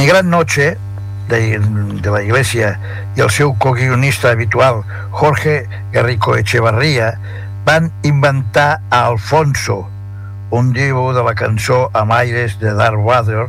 Mi 0.00 0.06
gran 0.06 0.30
noche 0.30 0.78
de, 1.28 1.58
de 1.58 2.10
la 2.10 2.22
Iglesia 2.22 2.70
i 3.18 3.20
el 3.20 3.28
seu 3.28 3.50
co-guionista 3.60 4.30
habitual 4.30 4.78
Jorge 5.12 5.68
Garrico 5.92 6.38
Echevarría 6.40 7.10
van 7.66 7.90
inventar 8.02 8.80
a 8.88 9.02
Alfonso, 9.10 9.90
un 10.56 10.72
diu 10.72 11.02
de 11.12 11.26
la 11.26 11.34
cançó 11.36 11.90
Amb 11.92 12.16
aires 12.16 12.56
de 12.62 12.72
Darth 12.72 13.04
Vader 13.04 13.44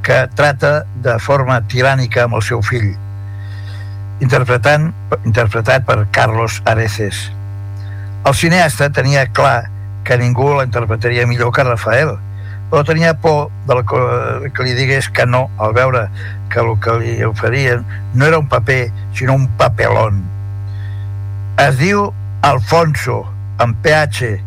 que 0.00 0.16
trata 0.32 0.86
de 1.04 1.18
forma 1.20 1.60
tirànica 1.68 2.24
amb 2.24 2.40
el 2.40 2.48
seu 2.48 2.64
fill, 2.64 2.94
interpretant, 4.24 4.94
interpretat 5.28 5.84
per 5.84 6.06
Carlos 6.08 6.62
Areces. 6.64 7.26
El 8.24 8.32
cineasta 8.32 8.88
tenia 8.88 9.28
clar 9.28 9.68
que 10.08 10.16
ningú 10.16 10.54
la 10.56 10.64
interpretaria 10.64 11.28
millor 11.28 11.52
que 11.52 11.68
Rafael, 11.68 12.16
però 12.72 12.86
tenia 12.88 13.12
por 13.20 13.50
del 13.68 13.82
que, 13.84 14.48
que 14.56 14.64
li 14.64 14.72
digués 14.72 15.10
que 15.12 15.26
no 15.28 15.42
al 15.60 15.74
veure 15.76 16.06
que 16.48 16.62
el 16.62 16.70
que 16.80 16.94
li 17.02 17.10
oferien 17.28 17.84
no 18.14 18.24
era 18.24 18.38
un 18.40 18.48
paper, 18.48 18.88
sinó 19.12 19.34
un 19.36 19.44
papelón. 19.60 20.22
Es 21.60 21.76
diu 21.76 22.14
Alfonso, 22.40 23.26
amb 23.58 23.76
PH, 23.84 24.40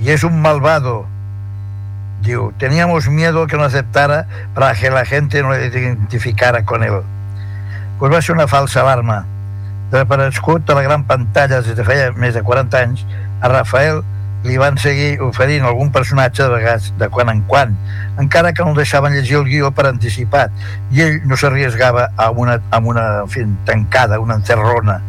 y 0.00 0.10
es 0.10 0.24
un 0.24 0.42
malvado. 0.42 1.06
Diu, 2.22 2.50
teníamos 2.58 3.06
miedo 3.06 3.46
que 3.46 3.56
no 3.56 3.62
aceptara 3.62 4.26
para 4.52 4.74
que 4.74 4.90
la 4.90 5.04
gente 5.04 5.40
no 5.40 5.54
identificara 5.54 6.64
con 6.64 6.82
él. 6.82 7.02
Pues 8.00 8.12
va 8.12 8.20
ser 8.20 8.34
una 8.34 8.48
falsa 8.48 8.80
alarma. 8.80 9.26
Desaparegut 9.92 10.66
de 10.66 10.74
la 10.74 10.82
gran 10.82 11.04
pantalla 11.04 11.62
des 11.62 11.78
de 11.78 11.86
feia 11.86 12.10
més 12.18 12.34
de 12.34 12.42
40 12.42 12.82
anys, 12.82 13.06
a 13.40 13.48
Rafael 13.54 14.02
li 14.44 14.56
van 14.56 14.78
seguir 14.80 15.20
oferint 15.20 15.64
algun 15.66 15.90
personatge 15.92 16.42
de 16.42 16.48
vegades, 16.48 16.92
de 16.98 17.08
quan 17.12 17.28
en 17.32 17.42
quan, 17.48 17.74
encara 18.20 18.52
que 18.56 18.64
no 18.64 18.74
deixaven 18.74 19.12
llegir 19.12 19.36
el 19.40 19.48
guió 19.48 19.70
per 19.76 19.86
anticipat, 19.90 20.54
i 20.94 21.02
ell 21.04 21.18
no 21.28 21.36
s'arriesgava 21.36 22.08
a 22.16 22.30
una, 22.30 22.58
a 22.70 22.80
una 22.80 23.06
en 23.24 23.28
fi, 23.32 23.44
tancada, 23.68 24.20
una 24.20 24.38
encerrona. 24.40 25.00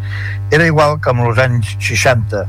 Era 0.52 0.68
igual 0.68 1.00
que 1.00 1.14
amb 1.14 1.24
els 1.28 1.40
anys 1.40 1.76
60, 1.80 2.44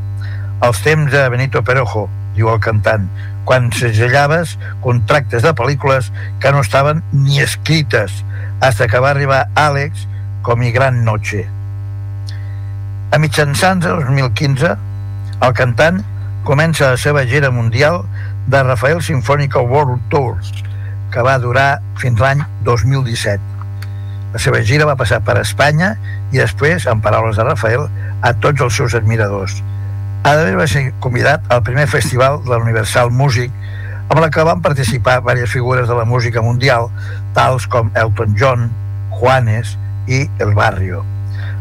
els 0.67 0.83
temps 0.83 1.13
de 1.13 1.23
Benito 1.31 1.63
Perojo, 1.63 2.09
diu 2.35 2.51
el 2.51 2.61
cantant, 2.65 3.07
quan 3.45 3.71
segellaves 3.75 4.57
contractes 4.83 5.43
de 5.43 5.55
pel·lícules 5.59 6.11
que 6.41 6.53
no 6.55 6.63
estaven 6.63 7.03
ni 7.13 7.41
escrites, 7.43 8.25
hasta 8.63 8.87
que 8.89 9.03
va 9.03 9.11
arribar 9.11 9.49
Àlex 9.59 10.07
com 10.43 10.59
mi 10.59 10.71
gran 10.75 11.05
noche. 11.05 11.45
A 13.13 13.19
mitjançants 13.19 13.85
del 13.85 14.01
2015, 14.07 14.75
el 15.43 15.55
cantant 15.59 16.01
comença 16.43 16.91
la 16.91 16.99
seva 16.99 17.23
gira 17.27 17.51
mundial 17.51 18.03
de 18.47 18.63
Rafael 18.63 19.03
Sinfónica 19.03 19.61
World 19.61 20.03
Tour, 20.11 20.39
que 21.13 21.23
va 21.23 21.39
durar 21.39 21.81
fins 22.01 22.19
l'any 22.19 22.43
2017. 22.67 23.39
La 24.33 24.41
seva 24.43 24.63
gira 24.67 24.89
va 24.89 24.97
passar 24.99 25.21
per 25.23 25.37
Espanya 25.39 25.93
i 26.33 26.41
després, 26.41 26.89
en 26.91 27.03
paraules 27.05 27.39
de 27.39 27.47
Rafael, 27.47 27.87
a 28.23 28.33
tots 28.35 28.65
els 28.65 28.75
seus 28.75 28.97
admiradors. 28.99 29.61
A 30.27 30.35
més 30.39 30.59
va 30.59 30.67
ser 30.71 30.89
convidat 31.05 31.47
al 31.53 31.63
primer 31.67 31.87
festival 31.91 32.41
de 32.47 32.55
l'Universal 32.57 33.11
Music, 33.11 33.53
amb 34.09 34.19
la 34.23 34.31
que 34.31 34.47
van 34.47 34.63
participar 34.65 35.21
diverses 35.21 35.53
figures 35.53 35.89
de 35.89 35.99
la 35.99 36.07
música 36.09 36.43
mundial, 36.43 36.91
tals 37.37 37.69
com 37.71 37.91
Elton 37.95 38.35
John, 38.39 38.71
Juanes 39.15 39.77
i 40.09 40.27
El 40.43 40.55
Barrio. 40.59 41.05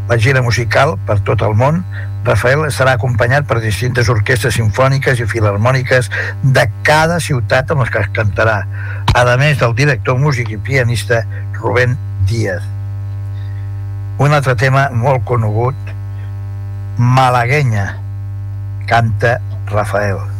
La 0.09 0.17
gira 0.17 0.41
musical 0.41 0.97
per 1.07 1.19
tot 1.27 1.45
el 1.45 1.53
món 1.55 1.83
Rafael 2.23 2.67
estarà 2.67 2.95
acompanyat 2.97 3.47
per 3.49 3.57
distintes 3.63 4.09
orquestres 4.13 4.57
sinfòniques 4.59 5.21
i 5.23 5.29
filarmòniques 5.29 6.11
de 6.43 6.67
cada 6.85 7.17
ciutat 7.19 7.73
en 7.73 7.81
les 7.81 7.89
que 7.89 8.03
es 8.03 8.11
cantarà, 8.13 8.59
a 9.13 9.37
més 9.41 9.57
del 9.61 9.73
director 9.75 10.19
músic 10.21 10.53
i 10.53 10.57
pianista 10.57 11.23
Rubén 11.57 11.97
Díaz. 12.29 12.67
Un 14.21 14.37
altre 14.37 14.53
tema 14.55 14.89
molt 14.93 15.25
conegut, 15.25 15.75
Malaguenya, 16.97 17.87
canta 18.85 19.39
Rafael. 19.71 20.30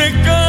te 0.00 0.10
cae. 0.24 0.39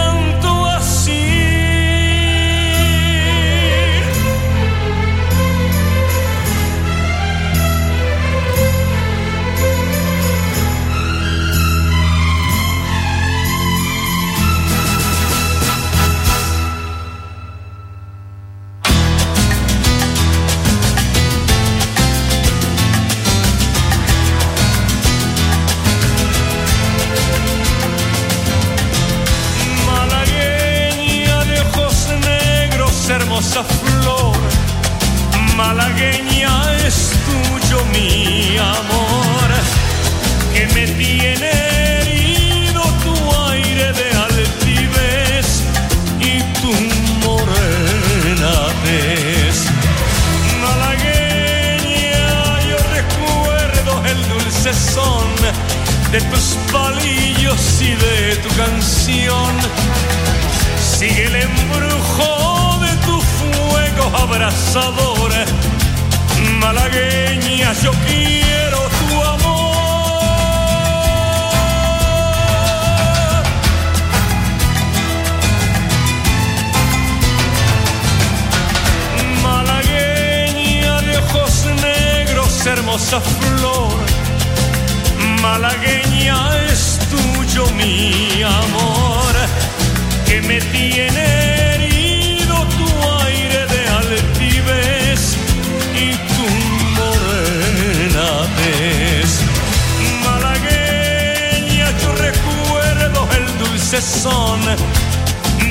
Son 103.99 104.61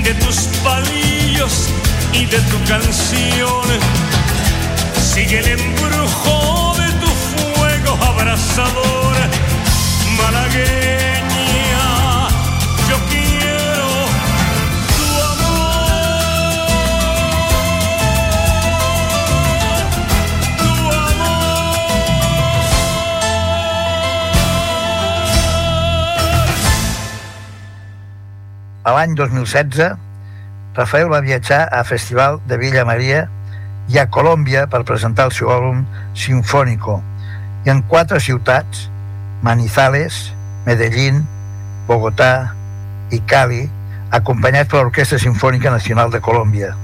de 0.02 0.14
tus 0.14 0.36
palillos 0.62 1.68
y 2.12 2.26
de 2.26 2.38
tu 2.38 2.62
canción. 2.68 3.64
Sigue 5.00 5.38
el 5.38 5.58
embrujo 5.58 6.74
de 6.76 6.92
tu 7.00 7.06
fuego 7.06 8.04
abrasador, 8.04 9.14
malagueña. 10.18 11.09
A 28.90 28.92
l'any 28.96 29.12
2016, 29.14 29.92
Rafael 30.74 31.10
va 31.12 31.20
viatjar 31.22 31.60
a 31.70 31.84
Festival 31.86 32.40
de 32.50 32.56
Villa 32.58 32.82
Maria 32.88 33.20
i 33.86 34.00
a 34.02 34.08
Colòmbia 34.10 34.64
per 34.72 34.80
presentar 34.88 35.28
el 35.28 35.34
seu 35.36 35.52
àlbum 35.54 35.84
Sinfónico 36.18 36.96
i 37.68 37.70
en 37.70 37.84
quatre 37.92 38.18
ciutats, 38.18 38.88
Manizales, 39.46 40.18
Medellín, 40.66 41.22
Bogotà 41.86 42.50
i 43.14 43.22
Cali, 43.30 43.62
acompanyat 44.10 44.74
per 44.74 44.80
l'Orquestra 44.80 45.22
Sinfònica 45.22 45.70
Nacional 45.70 46.10
de 46.10 46.18
Colòmbia. 46.26 46.74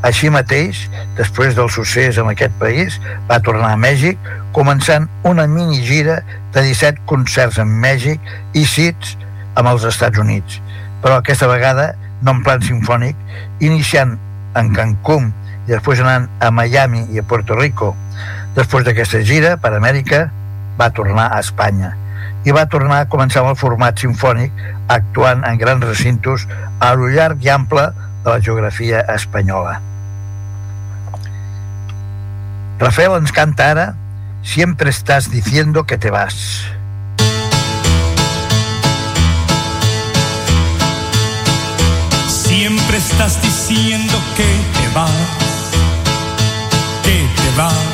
Així 0.00 0.32
mateix, 0.32 0.86
després 1.20 1.52
del 1.60 1.68
succés 1.68 2.16
en 2.24 2.32
aquest 2.32 2.56
país, 2.56 2.96
va 3.28 3.42
tornar 3.44 3.74
a 3.74 3.82
Mèxic, 3.84 4.16
començant 4.56 5.12
una 5.28 5.44
mini 5.44 5.84
gira 5.84 6.22
de 6.56 6.64
17 6.72 7.04
concerts 7.04 7.60
en 7.60 7.80
Mèxic 7.84 8.32
i 8.56 8.64
cits 8.64 9.18
amb 9.60 9.68
els 9.68 9.84
Estats 9.92 10.24
Units, 10.24 10.63
però 11.04 11.18
aquesta 11.20 11.46
vegada 11.50 11.90
no 12.24 12.32
en 12.32 12.42
plan 12.46 12.62
sinfònic, 12.64 13.18
iniciant 13.60 14.16
en 14.56 14.70
Cancún 14.72 15.28
i 15.66 15.74
després 15.74 16.00
anant 16.00 16.30
a 16.40 16.48
Miami 16.48 17.04
i 17.12 17.20
a 17.20 17.24
Puerto 17.28 17.58
Rico. 17.58 17.92
Després 18.56 18.86
d'aquesta 18.86 19.20
gira 19.26 19.58
per 19.60 19.74
Amèrica, 19.76 20.30
va 20.80 20.88
tornar 20.96 21.28
a 21.28 21.42
Espanya 21.44 21.92
i 22.44 22.52
va 22.52 22.64
tornar 22.68 23.02
a 23.02 23.08
començar 23.08 23.42
amb 23.42 23.52
el 23.52 23.58
format 23.60 24.00
sinfònic 24.00 24.52
actuant 24.92 25.44
en 25.48 25.60
grans 25.60 25.84
recintos 25.84 26.48
a 26.80 26.94
lo 26.96 27.10
llarg 27.12 27.44
i 27.44 27.52
ample 27.52 27.84
de 28.24 28.30
la 28.30 28.40
geografia 28.40 29.04
espanyola. 29.14 29.76
Rafael 32.80 33.20
ens 33.20 33.32
canta 33.32 33.68
ara 33.70 33.92
Siempre 34.44 34.90
estás 34.90 35.30
diciendo 35.30 35.84
que 35.84 35.96
te 35.96 36.10
vas. 36.10 36.68
Siempre 42.56 42.98
estás 42.98 43.42
diciendo 43.42 44.14
que 44.36 44.44
te 44.44 44.88
vas, 44.94 45.10
que 47.02 47.26
te 47.34 47.56
vas, 47.58 47.93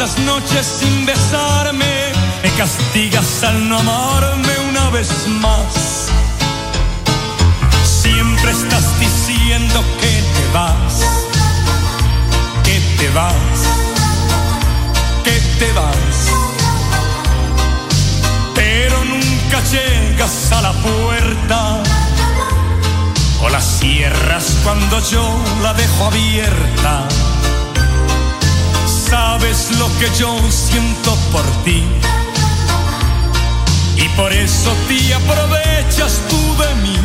pasas 0.00 0.18
noches 0.20 0.66
sin 0.66 1.04
besarme, 1.04 2.12
me 2.42 2.50
castigas 2.56 3.44
al 3.44 3.68
no 3.68 3.78
amarme 3.78 4.54
una 4.70 4.88
vez 4.90 5.10
más. 5.42 6.08
Siempre 7.84 8.50
estás 8.50 8.98
diciendo 8.98 9.84
que 10.00 10.22
te 10.34 10.52
vas, 10.54 10.94
que 12.64 12.80
te 12.98 13.10
vas, 13.10 13.58
que 15.24 15.36
te 15.58 15.72
vas. 15.72 16.16
Pero 18.54 19.04
nunca 19.04 19.60
llegas 19.70 20.52
a 20.52 20.62
la 20.62 20.72
puerta 20.72 21.82
o 23.42 23.48
la 23.50 23.60
cierras 23.60 24.56
cuando 24.64 24.98
yo 25.10 25.24
la 25.62 25.74
dejo 25.74 26.06
abierta. 26.06 27.06
Sabes 29.10 29.72
lo 29.76 29.88
que 29.98 30.08
yo 30.16 30.38
siento 30.50 31.16
por 31.32 31.44
ti 31.64 31.82
y 33.96 34.08
por 34.10 34.32
eso 34.32 34.72
te 34.86 35.12
aprovechas 35.12 36.20
tú 36.28 36.36
de 36.62 36.74
mí. 36.76 36.96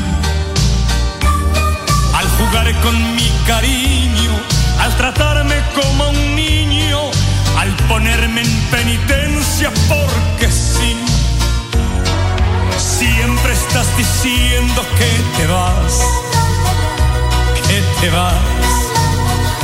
Al 2.13 2.27
jugar 2.37 2.79
con 2.81 3.15
mi 3.15 3.27
cariño, 3.47 4.31
al 4.81 4.95
tratarme 4.97 5.55
como 5.73 6.09
un 6.09 6.35
niño, 6.35 6.99
al 7.57 7.75
ponerme 7.87 8.41
en 8.41 8.61
penitencia 8.69 9.71
porque 9.89 10.51
sí. 10.51 10.95
Siempre 12.77 13.51
estás 13.51 13.87
diciendo 13.97 14.85
que 14.99 15.09
te 15.37 15.47
vas, 15.47 16.01
que 17.67 17.81
te 17.99 18.09
vas, 18.11 18.35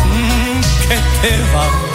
mm, 0.09 0.61
que 0.87 0.97
te 1.21 1.37
vas. 1.53 1.90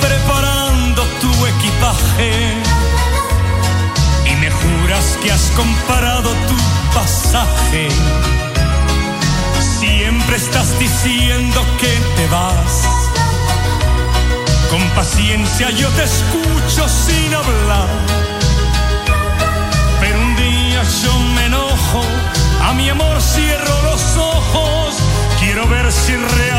Preparando 0.00 1.02
tu 1.20 1.46
equipaje 1.46 2.54
y 4.24 4.36
me 4.36 4.50
juras 4.50 5.18
que 5.22 5.32
has 5.32 5.50
comprado 5.56 6.30
tu 6.48 6.56
pasaje. 6.94 7.88
Siempre 9.78 10.36
estás 10.36 10.78
diciendo 10.78 11.64
que 11.80 11.92
te 12.16 12.26
vas. 12.28 12.88
Con 14.70 14.82
paciencia 14.90 15.70
yo 15.70 15.88
te 15.90 16.04
escucho 16.04 16.88
sin 16.88 17.34
hablar 17.34 17.88
pero 20.00 20.20
un 20.20 20.36
día 20.36 20.82
yo 21.02 21.18
me 21.34 21.46
enojo, 21.46 22.02
a 22.62 22.74
mi 22.74 22.88
amor 22.90 23.20
cierro 23.20 23.82
los 23.82 24.16
ojos, 24.16 24.94
quiero 25.40 25.66
ver 25.68 25.90
si 25.90 26.14
realmente 26.16 26.55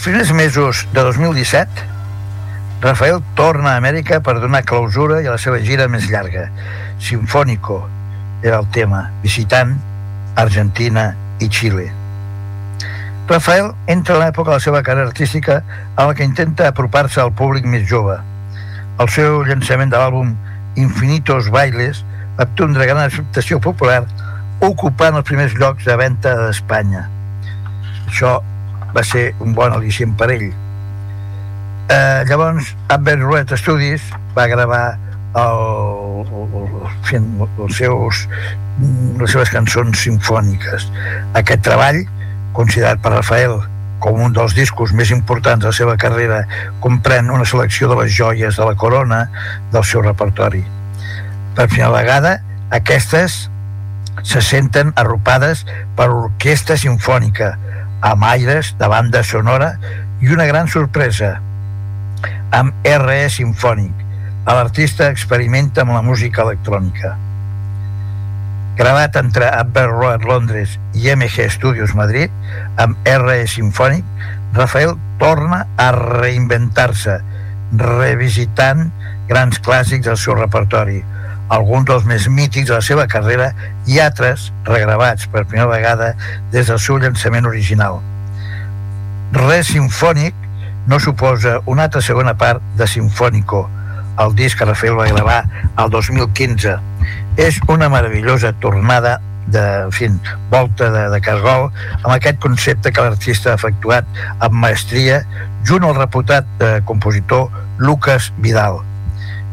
els 0.00 0.06
primers 0.06 0.32
mesos 0.32 0.86
de 0.94 1.02
2017, 1.04 1.82
Rafael 2.80 3.18
torna 3.36 3.74
a 3.74 3.76
Amèrica 3.76 4.22
per 4.24 4.38
donar 4.40 4.62
clausura 4.64 5.18
i 5.20 5.26
a 5.28 5.34
la 5.34 5.40
seva 5.42 5.58
gira 5.60 5.90
més 5.92 6.06
llarga. 6.08 6.46
Sinfónico 7.04 7.82
era 8.40 8.62
el 8.62 8.68
tema, 8.72 9.02
visitant 9.20 9.74
Argentina 10.40 11.04
i 11.44 11.50
Xile. 11.52 11.90
Rafael 13.28 13.74
entra 13.92 14.16
a 14.16 14.22
l'època 14.22 14.48
de 14.48 14.56
la 14.56 14.64
seva 14.64 14.80
carrera 14.80 15.12
artística 15.12 15.58
en 15.60 16.08
la 16.08 16.14
que 16.16 16.24
intenta 16.24 16.70
apropar-se 16.70 17.20
al 17.20 17.34
públic 17.36 17.68
més 17.68 17.84
jove. 17.90 18.16
El 18.96 19.12
seu 19.12 19.42
llançament 19.44 19.92
de 19.92 20.00
l'àlbum 20.00 20.32
Infinitos 20.80 21.52
Bailes 21.52 22.00
va 22.38 22.48
obtindre 22.48 22.88
gran 22.88 23.04
acceptació 23.04 23.60
popular 23.60 24.06
ocupant 24.64 25.20
els 25.20 25.28
primers 25.28 25.60
llocs 25.60 25.84
de 25.84 26.00
venda 26.00 26.38
d'Espanya. 26.46 27.04
Això 28.08 28.38
va 28.96 29.04
ser 29.06 29.30
un 29.40 29.54
bon 29.56 29.72
al·licient 29.76 30.16
per 30.18 30.30
ell. 30.34 30.50
Eh, 31.90 32.22
llavors, 32.28 32.74
Abbey 32.88 33.18
Road 33.18 33.54
Studies 33.58 34.04
va 34.36 34.46
gravar 34.50 34.84
el, 35.40 36.24
el, 37.14 37.26
els 37.64 37.76
seus, 37.76 38.24
les 39.18 39.34
seves 39.34 39.50
cançons 39.50 40.06
sinfòniques. 40.06 40.88
Aquest 41.38 41.66
treball, 41.66 42.02
considerat 42.54 43.02
per 43.02 43.14
Rafael 43.16 43.60
com 44.00 44.18
un 44.24 44.32
dels 44.34 44.56
discos 44.56 44.94
més 44.96 45.12
importants 45.14 45.62
de 45.62 45.70
la 45.70 45.76
seva 45.76 45.94
carrera, 46.00 46.42
comprèn 46.82 47.30
una 47.30 47.46
selecció 47.46 47.90
de 47.90 47.98
les 48.00 48.12
joies 48.16 48.56
de 48.56 48.66
la 48.66 48.74
corona 48.74 49.26
del 49.74 49.84
seu 49.84 50.02
repertori. 50.02 50.64
Per 51.54 51.68
primera 51.68 51.92
vegada, 51.92 52.38
aquestes 52.72 53.42
se 54.26 54.40
senten 54.42 54.94
arropades 55.00 55.66
per 55.96 56.08
orquestra 56.10 56.78
sinfònica, 56.80 57.52
amb 58.00 58.24
aires 58.24 58.74
de 58.78 58.88
banda 58.88 59.22
sonora 59.24 59.74
i 60.20 60.32
una 60.32 60.46
gran 60.46 60.68
sorpresa. 60.68 61.38
amb 62.50 62.74
RE 62.82 63.28
Sinfònic. 63.30 63.92
L'artista 64.46 65.06
experimenta 65.14 65.84
amb 65.84 65.94
la 65.94 66.02
música 66.02 66.42
electrònica. 66.42 67.12
Gravat 68.80 69.16
entre 69.20 69.46
Abbey 69.46 69.86
Road 69.86 70.24
Londres 70.26 70.78
i 70.98 71.10
MG 71.12 71.46
Studios 71.54 71.94
Madrid, 71.94 72.32
amb 72.80 72.98
RE 73.06 73.44
Sinfònic, 73.46 74.04
Rafael 74.56 74.96
torna 75.20 75.62
a 75.78 75.90
reinventar-se, 75.94 77.20
revisitant 77.78 78.88
grans 79.28 79.60
clàssics 79.62 80.08
del 80.08 80.18
seu 80.18 80.34
repertori, 80.34 81.04
alguns 81.50 81.88
dels 81.88 82.06
més 82.06 82.28
mítics 82.30 82.70
de 82.70 82.76
la 82.78 82.84
seva 82.84 83.06
carrera 83.10 83.50
i 83.90 83.98
altres 84.00 84.50
regravats 84.68 85.26
per 85.30 85.44
primera 85.44 85.68
vegada 85.70 86.12
des 86.52 86.70
del 86.70 86.78
seu 86.78 87.00
llançament 87.02 87.48
original. 87.50 87.98
Re 89.34 89.60
Sinfònic 89.66 90.34
no 90.90 90.98
suposa 91.02 91.58
una 91.66 91.88
altra 91.88 92.02
segona 92.02 92.36
part 92.38 92.62
de 92.78 92.86
Sinfònico, 92.86 93.64
el 94.20 94.34
disc 94.38 94.58
que 94.58 94.68
Rafael 94.68 94.98
va 94.98 95.08
gravar 95.10 95.40
el 95.78 95.90
2015. 95.90 96.76
És 97.40 97.60
una 97.68 97.88
meravellosa 97.88 98.52
tornada 98.62 99.18
de, 99.50 99.62
en 99.84 99.92
fi, 99.92 100.08
volta 100.50 100.90
de, 100.90 101.06
de 101.10 101.20
cargol 101.24 101.70
amb 102.02 102.12
aquest 102.14 102.38
concepte 102.42 102.92
que 102.92 103.02
l'artista 103.02 103.52
ha 103.52 103.58
efectuat 103.58 104.06
amb 104.38 104.58
maestria 104.62 105.22
junt 105.66 105.86
al 105.86 105.96
reputat 105.98 106.46
eh, 106.62 106.78
compositor 106.86 107.48
Lucas 107.78 108.30
Vidal. 108.38 108.80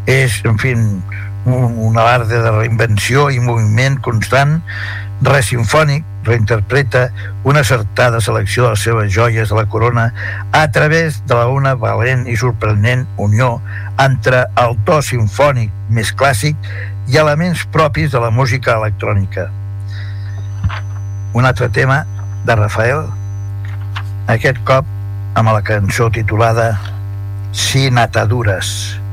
És, 0.08 0.42
en 0.48 0.60
fi, 0.62 0.76
un, 1.48 1.78
un 1.80 1.98
alarde 1.98 2.42
de 2.44 2.52
reinvenció 2.52 3.30
i 3.32 3.40
moviment 3.40 3.98
constant, 4.04 4.60
re 5.24 5.42
sinfònic, 5.42 6.06
reinterpreta 6.28 7.08
una 7.48 7.62
acertada 7.64 8.20
selecció 8.22 8.66
de 8.66 8.76
les 8.76 8.84
seves 8.84 9.14
joies 9.14 9.50
de 9.50 9.56
la 9.56 9.66
corona 9.66 10.12
a 10.52 10.70
través 10.72 11.24
de 11.26 11.36
la 11.36 11.48
una 11.48 11.74
valent 11.80 12.28
i 12.28 12.36
sorprenent 12.38 13.08
unió 13.18 13.62
entre 14.04 14.44
el 14.60 14.76
to 14.86 15.00
sinfònic 15.02 15.72
més 15.90 16.12
clàssic 16.12 16.60
i 17.08 17.18
elements 17.18 17.64
propis 17.72 18.12
de 18.12 18.20
la 18.20 18.30
música 18.30 18.76
electrònica. 18.76 19.48
Un 21.34 21.48
altre 21.48 21.70
tema 21.70 22.04
de 22.46 22.56
Rafael, 22.60 23.08
aquest 24.28 24.60
cop 24.68 24.86
amb 25.38 25.54
la 25.54 25.64
cançó 25.64 26.12
titulada 26.12 26.76
Sin 27.54 27.98
atadures. 27.98 28.68
Porque 28.92 29.07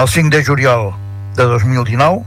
El 0.00 0.08
5 0.08 0.30
de 0.30 0.42
juliol 0.42 0.94
de 1.36 1.44
2019, 1.44 2.22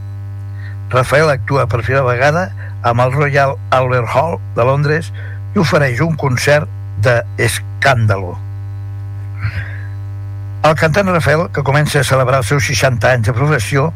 Rafael 0.91 1.31
actua 1.31 1.63
per 1.65 1.79
primera 1.81 2.03
vegada 2.05 2.43
amb 2.85 3.01
el 3.01 3.13
Royal 3.15 3.55
Albert 3.73 4.11
Hall 4.13 4.35
de 4.53 4.65
Londres 4.67 5.09
i 5.55 5.61
ofereix 5.63 6.03
un 6.05 6.13
concert 6.21 6.69
de 7.01 7.15
escàndalo. 7.41 8.35
El 10.69 10.75
cantant 10.77 11.09
Rafael, 11.09 11.47
que 11.55 11.63
comença 11.65 12.03
a 12.03 12.05
celebrar 12.11 12.43
els 12.43 12.51
seus 12.53 12.69
60 12.69 13.09
anys 13.09 13.31
de 13.31 13.35
professió, 13.39 13.87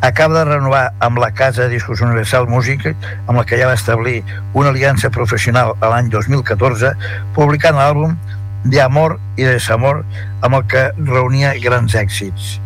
acaba 0.00 0.38
de 0.38 0.46
renovar 0.54 0.86
amb 1.04 1.20
la 1.20 1.28
Casa 1.42 1.66
de 1.66 1.74
Discos 1.74 2.00
Universal 2.00 2.48
Music, 2.48 2.88
amb 3.26 3.36
la 3.36 3.44
que 3.44 3.60
ja 3.60 3.68
va 3.68 3.76
establir 3.76 4.22
una 4.54 4.72
aliança 4.72 5.12
professional 5.12 5.74
a 5.76 5.92
l'any 5.92 6.08
2014, 6.08 6.96
publicant 7.36 7.76
l'àlbum 7.76 8.16
De 8.64 8.80
Amor 8.80 9.18
i 9.36 9.44
Desamor, 9.44 10.06
amb 10.40 10.62
el 10.62 10.66
que 10.72 10.88
reunia 11.04 11.52
grans 11.60 12.00
èxits. 12.06 12.56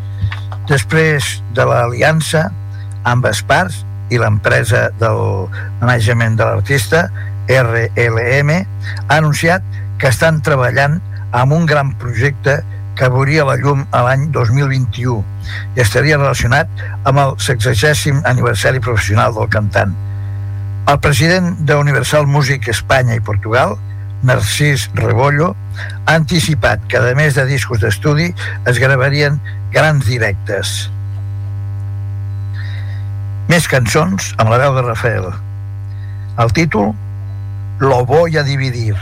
Després 0.69 1.43
de 1.53 1.65
l'aliança, 1.69 2.47
ambes 3.05 3.43
parts 3.45 3.83
i 4.09 4.21
l'empresa 4.21 4.87
del 5.01 5.19
management 5.83 6.39
de 6.41 6.47
l'artista, 6.49 7.09
RLM, 7.53 8.53
ha 9.09 9.19
anunciat 9.19 9.65
que 10.01 10.09
estan 10.09 10.41
treballant 10.45 11.01
amb 11.37 11.53
un 11.53 11.67
gran 11.69 11.93
projecte 12.01 12.63
que 12.97 13.11
veuria 13.11 13.45
la 13.45 13.57
llum 13.61 13.83
a 13.93 14.05
l'any 14.07 14.29
2021 14.33 15.19
i 15.77 15.83
estaria 15.83 16.17
relacionat 16.17 16.71
amb 17.05 17.21
el 17.21 17.35
60è 17.43 18.23
aniversari 18.31 18.81
professional 18.81 19.35
del 19.37 19.51
cantant. 19.53 19.93
El 20.89 21.01
president 21.01 21.59
de 21.67 21.77
Universal 21.81 22.27
Music 22.29 22.69
Espanya 22.69 23.17
i 23.19 23.25
Portugal, 23.25 23.77
Narcís 24.25 24.87
Rebollo, 24.97 25.53
ha 26.07 26.15
anticipat 26.15 26.85
que, 26.89 27.01
a 27.01 27.15
més 27.19 27.37
de 27.37 27.45
discos 27.49 27.81
d'estudi, 27.83 28.31
es 28.69 28.81
gravarien 28.81 29.41
grans 29.75 30.07
directes. 30.07 30.73
Més 33.51 33.67
cançons 33.69 34.31
amb 34.39 34.53
la 34.53 34.61
veu 34.63 34.77
de 34.77 34.85
Rafael. 34.87 35.27
El 36.39 36.55
títol 36.55 36.93
Lo 37.83 38.05
voy 38.07 38.39
a 38.39 38.45
dividir. 38.47 38.95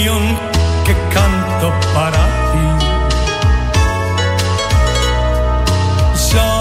Que 0.00 0.94
canto 1.12 1.68
para 1.94 2.22
ti. 2.52 2.66
Ya 6.32 6.52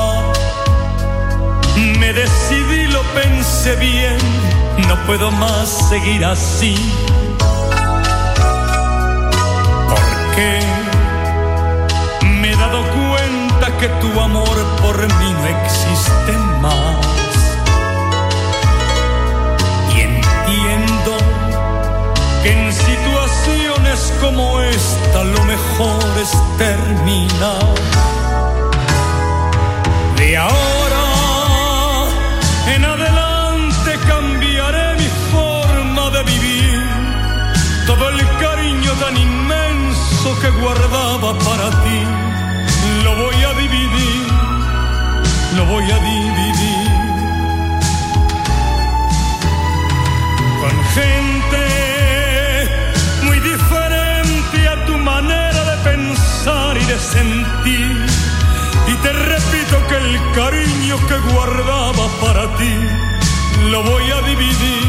me 1.99 2.11
decidí, 2.11 2.87
lo 2.87 3.01
pensé 3.13 3.75
bien, 3.77 4.17
no 4.87 4.95
puedo 5.05 5.31
más 5.31 5.69
seguir 5.89 6.25
así. 6.25 6.75
Porque 9.89 10.59
me 12.41 12.51
he 12.51 12.55
dado 12.57 12.81
cuenta 12.81 13.77
que 13.79 13.87
tu 14.01 14.19
amor 14.19 14.57
por 14.81 14.97
mí 14.97 15.33
no 15.33 15.45
existe 15.45 16.37
más. 16.61 17.08
Como 24.21 24.61
esta 24.61 25.23
lo 25.23 25.43
mejor 25.45 26.03
es 26.21 26.31
terminar. 26.57 27.73
De 30.17 30.37
ahora 30.37 31.05
en 32.75 32.85
adelante 32.85 33.91
cambiaré 34.07 34.95
mi 34.95 35.09
forma 35.31 36.09
de 36.11 36.23
vivir. 36.23 36.79
Todo 37.87 38.09
el 38.09 38.19
cariño 38.39 38.91
tan 38.93 39.17
inmenso 39.17 40.39
que 40.41 40.49
guardaba 40.61 41.37
para 41.39 41.69
ti, 41.83 41.99
lo 43.03 43.15
voy 43.15 43.43
a 43.43 43.53
dividir, 43.53 44.27
lo 45.57 45.65
voy 45.65 45.91
a 45.91 45.99
dividir. 45.99 46.18
Y 57.65 58.95
te 59.03 59.11
repito 59.13 59.87
que 59.87 59.97
el 59.97 60.31
cariño 60.33 60.95
que 61.07 61.17
guardaba 61.33 62.07
para 62.21 62.55
ti 62.57 62.73
lo 63.69 63.83
voy 63.83 64.03
a 64.11 64.21
dividir, 64.21 64.87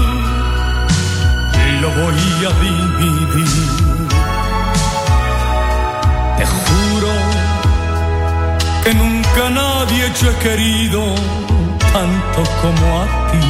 lo 1.81 1.91
voy 1.91 2.47
a 2.47 2.53
dividir. 2.61 3.47
Te 6.39 6.47
juro 6.47 7.13
que 8.85 8.95
nunca 8.95 9.51
nadie 9.51 10.13
yo 10.21 10.31
he 10.31 10.35
querido 10.37 11.15
tanto 11.93 12.51
como 12.63 13.03
a 13.03 13.07
ti. 13.31 13.49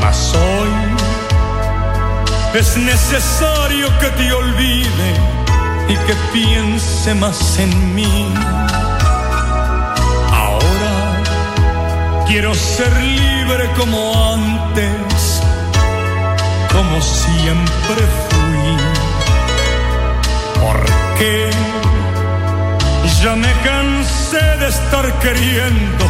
Mas 0.00 0.34
hoy 0.34 0.72
es 2.58 2.76
necesario 2.76 3.86
que 4.00 4.08
te 4.10 4.32
olvide 4.32 5.39
y 5.90 5.96
que 6.06 6.14
piense 6.32 7.14
más 7.14 7.58
en 7.58 7.94
mí. 7.94 8.32
Ahora 10.32 10.94
quiero 12.28 12.54
ser 12.54 12.92
libre 13.02 13.68
como 13.76 13.98
antes, 14.34 15.42
como 16.72 17.00
siempre 17.00 18.02
fui. 18.28 18.76
Porque 20.62 21.50
ya 23.22 23.34
me 23.34 23.52
cansé 23.64 24.44
de 24.60 24.68
estar 24.68 25.06
queriendo 25.18 26.04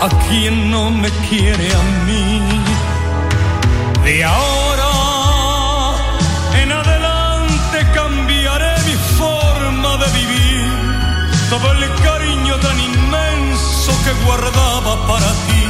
a 0.00 0.08
quien 0.26 0.70
no 0.70 0.90
me 0.90 1.10
quiere 1.28 1.68
a 1.74 1.82
mí. 2.06 2.42
De 4.04 4.24
ahora 4.24 4.63
Todo 11.54 11.70
el 11.70 11.84
cariño 12.02 12.56
tan 12.58 12.80
inmenso 12.80 13.92
que 14.04 14.12
guardaba 14.24 15.06
para 15.06 15.30
ti. 15.46 15.64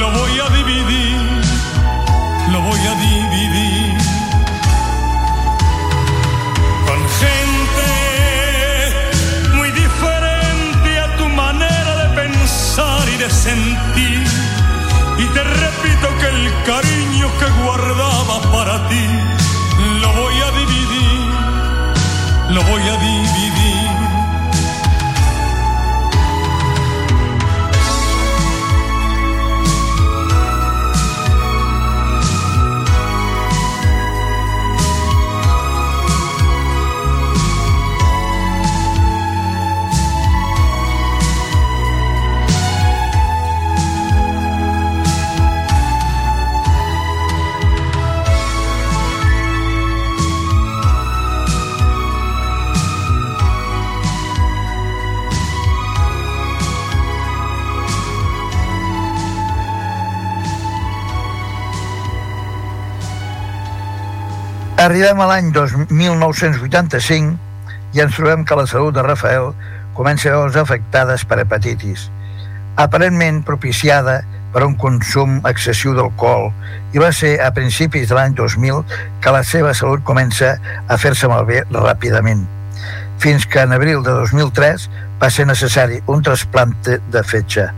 Lo 0.00 0.10
voy 0.10 0.40
a 0.40 0.48
dividir, 0.48 1.20
lo 2.50 2.60
voy 2.60 2.80
a 2.80 2.94
dividir. 3.06 3.94
Con 6.88 7.00
gente 7.22 7.88
muy 9.54 9.70
diferente 9.70 10.90
a 10.98 11.16
tu 11.16 11.28
manera 11.28 11.94
de 12.02 12.08
pensar 12.22 13.08
y 13.14 13.16
de 13.16 13.30
sentir. 13.30 14.24
Y 15.18 15.26
te 15.34 15.44
repito 15.44 16.06
que 16.18 16.28
el 16.34 16.52
cariño 16.64 17.28
que 17.38 17.48
guardaba 17.62 18.42
para 18.50 18.88
ti 18.88 19.06
lo 20.02 20.12
voy 20.14 20.36
a 20.40 20.50
dividir, 20.50 21.20
lo 22.50 22.62
voy 22.64 22.82
a 22.82 22.96
dividir. 22.96 23.83
Arribem 64.84 65.18
a 65.20 65.26
l'any 65.30 65.46
dos- 65.50 65.72
1985 65.88 67.38
i 67.96 68.00
ens 68.02 68.16
trobem 68.18 68.42
que 68.44 68.56
la 68.58 68.66
salut 68.68 68.92
de 68.92 69.02
Rafael 69.06 69.54
comença 69.96 70.28
a 70.28 70.34
veure 70.34 70.60
afectades 70.60 71.22
per 71.24 71.38
hepatitis, 71.40 72.10
aparentment 72.76 73.38
propiciada 73.48 74.18
per 74.52 74.64
un 74.66 74.74
consum 74.76 75.38
excessiu 75.48 75.94
d'alcohol 75.96 76.50
i 76.92 77.00
va 77.00 77.08
ser 77.16 77.38
a 77.40 77.48
principis 77.56 78.10
de 78.10 78.18
l'any 78.18 78.36
2000 78.36 78.82
que 79.24 79.32
la 79.32 79.40
seva 79.42 79.72
salut 79.72 80.04
comença 80.04 80.58
a 80.86 80.98
fer-se 81.00 81.32
malbé 81.32 81.62
ràpidament, 81.70 82.44
fins 83.16 83.46
que 83.46 83.64
en 83.64 83.72
abril 83.72 84.04
de 84.04 84.18
2003 84.20 84.90
va 85.22 85.30
ser 85.30 85.48
necessari 85.48 86.02
un 86.06 86.20
trasplante 86.20 87.00
de 87.08 87.24
fetge. 87.24 87.70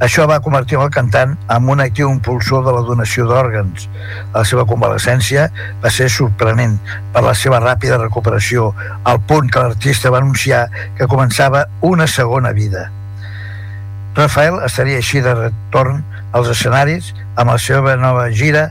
Això 0.00 0.24
va 0.24 0.40
convertir 0.40 0.78
el 0.80 0.88
cantant 0.92 1.34
en 1.52 1.66
un 1.68 1.82
actiu 1.84 2.08
impulsor 2.08 2.62
de 2.64 2.72
la 2.72 2.80
donació 2.86 3.26
d'òrgans. 3.28 3.84
La 4.32 4.44
seva 4.48 4.64
convalescència 4.68 5.50
va 5.82 5.92
ser 5.92 6.08
sorprenent 6.08 6.78
per 7.12 7.22
la 7.26 7.34
seva 7.36 7.60
ràpida 7.60 7.98
recuperació, 8.00 8.70
al 9.04 9.20
punt 9.28 9.52
que 9.52 9.60
l'artista 9.60 10.12
va 10.14 10.22
anunciar 10.24 10.62
que 10.96 11.10
començava 11.10 11.66
una 11.84 12.08
segona 12.08 12.54
vida. 12.56 12.86
Rafael 14.16 14.62
estaria 14.64 15.02
així 15.04 15.20
de 15.20 15.36
retorn 15.36 16.00
als 16.32 16.48
escenaris 16.56 17.12
amb 17.36 17.52
la 17.52 17.58
seva 17.60 17.94
nova 18.00 18.30
gira 18.32 18.70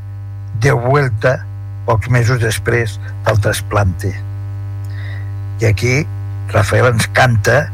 De 0.60 0.74
Vuelta 0.74 1.38
pocs 1.86 2.10
mesos 2.10 2.42
després 2.42 2.98
del 3.26 3.40
trasplante. 3.42 4.12
I 5.62 5.70
aquí 5.70 5.94
Rafael 6.52 6.90
ens 6.90 7.06
canta 7.14 7.68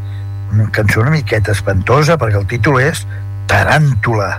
una 0.52 0.68
cançó 0.76 1.02
una 1.02 1.16
miqueta 1.16 1.56
espantosa 1.56 2.20
perquè 2.22 2.40
el 2.40 2.48
títol 2.52 2.80
és 2.84 3.06
Taràntula. 3.48 4.30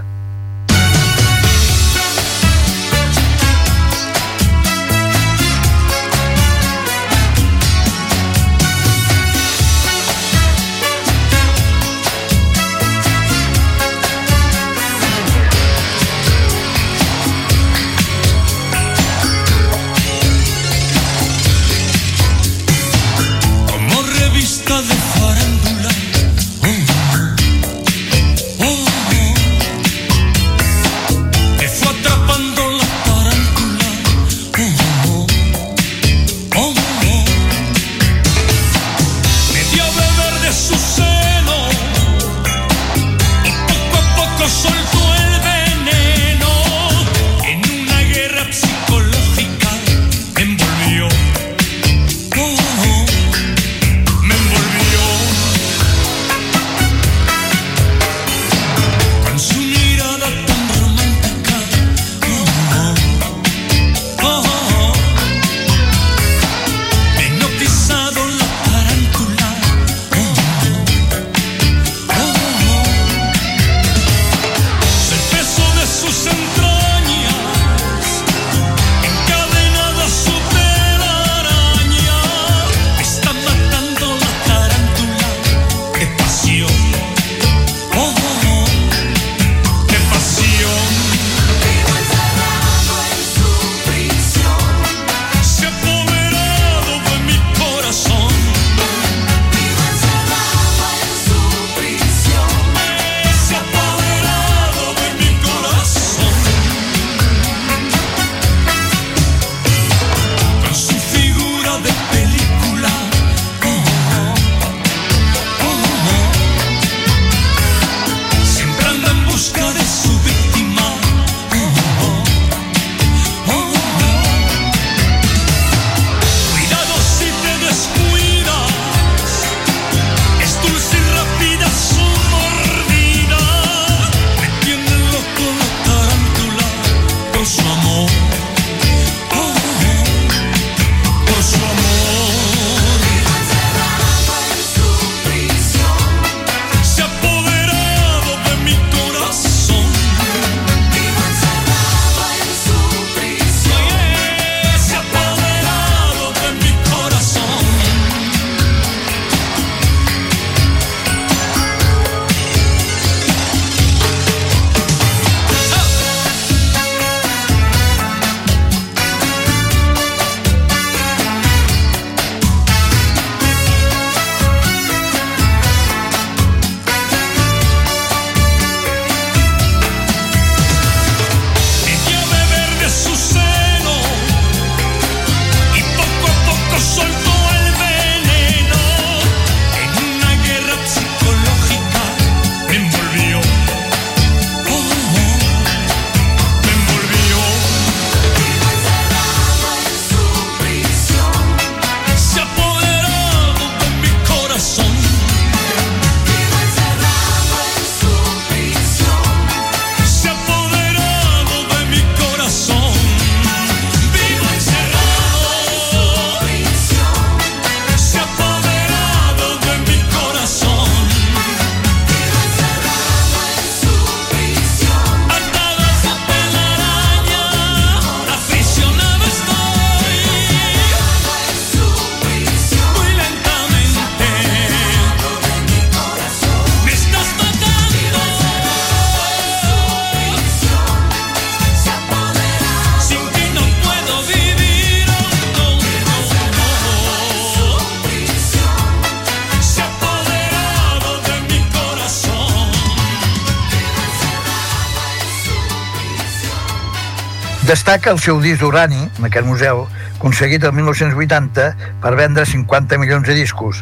Destaca 258.06 258.20
el 258.20 258.22
seu 258.22 258.36
disc 258.38 258.60
d'urani, 258.62 259.00
en 259.18 259.24
aquest 259.26 259.46
museu, 259.48 259.80
aconseguit 260.14 260.62
el 260.62 260.70
1980 260.76 261.64
per 262.04 262.12
vendre 262.14 262.44
50 262.46 263.00
milions 263.02 263.26
de 263.26 263.34
discos. 263.34 263.80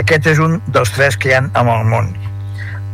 Aquest 0.00 0.30
és 0.32 0.38
un 0.40 0.54
dels 0.72 0.88
tres 0.94 1.18
que 1.20 1.28
hi 1.28 1.34
ha 1.36 1.42
en 1.44 1.68
el 1.68 1.84
món. 1.90 2.08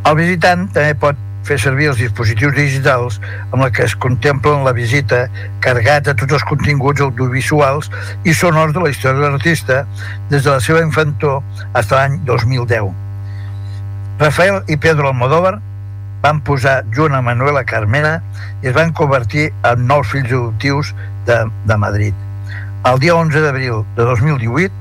El 0.03 0.17
visitant 0.19 0.65
també 0.75 0.97
pot 0.99 1.21
fer 1.47 1.55
servir 1.63 1.87
els 1.93 2.01
dispositius 2.03 2.51
digitals 2.57 3.21
amb 3.45 3.61
la 3.63 3.69
que 3.71 3.85
es 3.87 3.95
contemplen 3.95 4.67
la 4.67 4.75
visita 4.75 5.21
carregats 5.63 6.09
de 6.09 6.17
tots 6.19 6.35
els 6.35 6.47
continguts 6.51 7.05
audiovisuals 7.05 7.87
i 8.27 8.35
sonors 8.35 8.75
de 8.75 8.83
la 8.83 8.91
història 8.91 9.23
de 9.23 9.29
l'artista 9.37 9.85
des 10.27 10.43
de 10.43 10.49
la 10.51 10.59
seva 10.59 10.83
infantor 10.83 11.39
fins 11.55 11.95
a 11.95 12.01
l'any 12.01 12.19
2010. 12.27 12.91
Rafael 14.19 14.65
i 14.67 14.75
Pedro 14.75 15.13
Almodóvar 15.13 15.61
van 16.21 16.41
posar 16.41 16.83
junt 16.95 17.15
a 17.15 17.21
Manuela 17.21 17.63
Carmena 17.67 18.17
i 18.63 18.71
es 18.71 18.75
van 18.75 18.93
convertir 18.93 19.51
en 19.67 19.85
nous 19.87 20.07
fills 20.09 20.31
adoptius 20.31 20.93
de, 21.27 21.37
de 21.65 21.77
Madrid. 21.77 22.13
El 22.87 22.99
dia 23.03 23.15
11 23.15 23.41
d'abril 23.43 23.83
de 23.97 24.03
2018, 24.03 24.73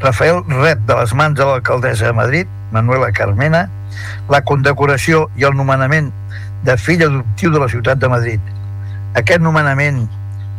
Rafael 0.00 0.42
rep 0.50 0.82
de 0.88 0.98
les 0.98 1.14
mans 1.14 1.36
de 1.36 1.44
l'alcaldessa 1.44 2.10
de 2.10 2.16
Madrid, 2.16 2.48
Manuela 2.72 3.12
Carmena, 3.12 3.66
la 4.28 4.42
condecoració 4.44 5.26
i 5.40 5.46
el 5.48 5.56
nomenament 5.56 6.10
de 6.66 6.76
fill 6.76 7.04
adoptiu 7.06 7.52
de 7.54 7.62
la 7.62 7.70
ciutat 7.72 8.02
de 8.02 8.10
Madrid. 8.12 8.40
Aquest 9.16 9.40
nomenament, 9.40 10.02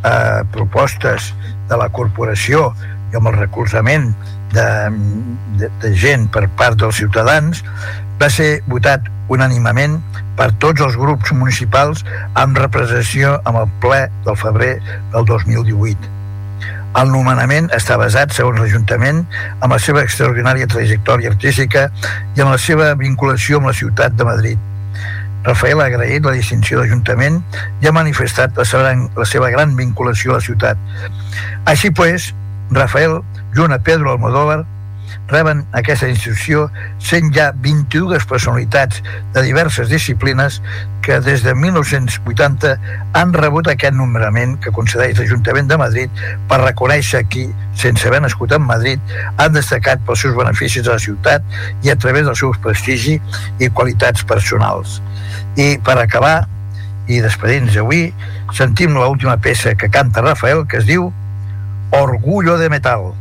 eh, 0.03 0.41
propostes 0.51 1.33
de 1.69 1.77
la 1.77 1.89
corporació 1.89 2.71
i 3.11 3.19
amb 3.19 3.29
el 3.29 3.37
recolzament 3.37 4.13
de, 4.53 4.67
de, 5.59 5.69
de 5.83 5.93
gent 5.95 6.27
per 6.33 6.47
part 6.59 6.79
dels 6.79 6.99
ciutadans, 7.01 7.63
va 8.21 8.29
ser 8.33 8.61
votat 8.67 9.07
unànimament 9.33 9.99
per 10.37 10.51
tots 10.61 10.83
els 10.85 10.95
grups 10.99 11.33
municipals 11.33 12.03
amb 12.39 12.57
representació 12.61 13.37
amb 13.49 13.63
el 13.63 13.73
ple 13.83 14.05
del 14.25 14.37
febrer 14.39 14.77
del 15.13 15.27
2018. 15.29 16.13
El 16.97 17.11
nomenament 17.13 17.67
està 17.75 17.97
basat, 17.99 18.31
segons 18.33 18.57
l'Ajuntament, 18.61 19.19
amb 19.59 19.73
la 19.75 19.77
seva 19.81 20.01
extraordinària 20.05 20.69
trajectòria 20.71 21.29
artística 21.33 21.89
i 22.33 22.41
amb 22.41 22.53
la 22.53 22.57
seva 22.61 22.93
vinculació 22.97 23.59
amb 23.59 23.69
la 23.69 23.75
ciutat 23.77 24.15
de 24.17 24.25
Madrid. 24.25 24.63
Rafael 25.45 25.79
ha 25.79 25.87
agraït 25.91 26.25
la 26.25 26.33
distinció 26.35 26.81
d'Ajuntament 26.81 27.37
i 27.83 27.87
ha 27.87 27.93
manifestat 27.95 28.57
la 28.57 28.65
seva, 28.65 28.95
la 28.95 29.27
seva 29.29 29.51
gran 29.53 29.75
vinculació 29.77 30.33
a 30.33 30.39
la 30.39 30.45
ciutat. 30.47 30.81
Així 31.69 31.91
pues, 31.91 32.31
Rafael, 32.73 33.19
junt 33.55 33.73
a 33.73 33.79
Pedro 33.79 34.11
Almodóvar, 34.15 34.65
reben 35.27 35.63
aquesta 35.75 36.07
institució 36.07 36.67
sent 37.03 37.33
ja 37.35 37.49
22 37.63 38.25
personalitats 38.29 39.01
de 39.35 39.43
diverses 39.43 39.89
disciplines 39.89 40.61
que 41.03 41.19
des 41.23 41.43
de 41.43 41.53
1980 41.55 42.73
han 43.15 43.33
rebut 43.35 43.69
aquest 43.71 43.95
nomenament 43.95 44.57
que 44.63 44.73
concedeix 44.75 45.19
l'Ajuntament 45.19 45.69
de 45.71 45.79
Madrid 45.79 46.23
per 46.49 46.61
reconèixer 46.63 47.23
qui, 47.31 47.47
sense 47.75 48.07
haver 48.07 48.21
nascut 48.23 48.55
en 48.55 48.65
Madrid, 48.67 48.99
han 49.37 49.55
destacat 49.55 50.03
pels 50.07 50.25
seus 50.25 50.35
beneficis 50.35 50.87
a 50.87 50.97
la 50.97 51.03
ciutat 51.03 51.45
i 51.83 51.91
a 51.91 51.99
través 51.99 52.27
dels 52.27 52.43
seus 52.43 52.59
prestigi 52.63 53.19
i 53.59 53.69
qualitats 53.69 54.25
personals. 54.27 54.99
I 55.55 55.77
per 55.83 55.99
acabar, 56.01 56.41
i 57.07 57.21
despedint-nos 57.23 57.79
avui, 57.79 58.09
sentim 58.55 58.95
l'última 58.95 59.37
peça 59.39 59.75
que 59.75 59.91
canta 59.91 60.23
Rafael, 60.23 60.65
que 60.67 60.81
es 60.81 60.87
diu 60.87 61.11
Orgullo 61.95 62.57
de 62.59 62.67
Metal 62.69 63.13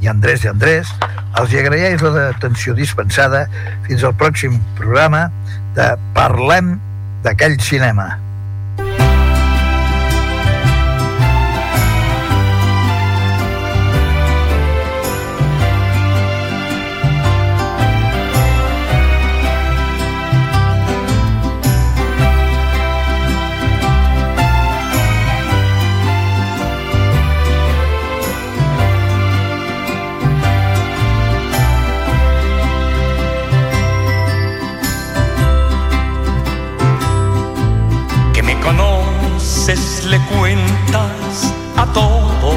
i 0.00 0.08
Andrés 0.10 0.44
de 0.44 0.52
Andrés, 0.52 0.92
els 1.38 1.52
hi 1.52 1.60
agraeix 1.62 2.02
l'atenció 2.04 2.74
dispensada 2.78 3.46
fins 3.88 4.04
al 4.04 4.16
pròxim 4.18 4.58
programa 4.78 5.26
de 5.76 5.90
Parlem 6.14 6.76
d'aquell 7.24 7.58
cinema. 7.62 8.27
Le 39.68 40.18
cuentas 40.20 41.52
a 41.76 41.84
todos 41.92 42.56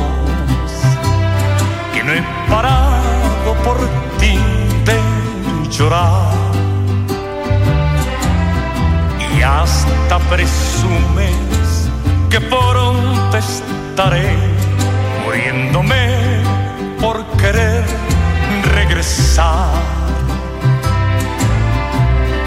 que 1.93 2.01
no 2.05 2.13
he 2.13 2.21
parado 2.49 3.53
por 3.65 3.77
ti 4.17 4.39
de 4.85 4.97
llorar. 5.69 6.31
Y 9.19 9.41
hasta 9.41 10.19
presumes 10.29 11.89
que 12.29 12.39
pronto 12.39 13.37
estaré 13.37 14.37
muriéndome 15.25 16.39
por 17.01 17.25
querer 17.41 17.83
regresar. 18.73 19.67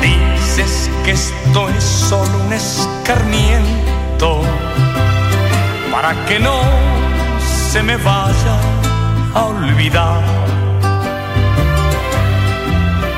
Dices 0.01 0.91
que 1.05 1.11
esto 1.11 1.69
es 1.69 1.85
solo 1.85 2.39
un 2.47 2.53
escarmiento 2.55 4.54
para 5.95 6.13
que 6.27 6.41
no 6.41 6.59
se 7.71 7.81
me 7.81 7.97
vaya 7.97 8.57
a 9.33 9.45
olvidar. 9.45 10.23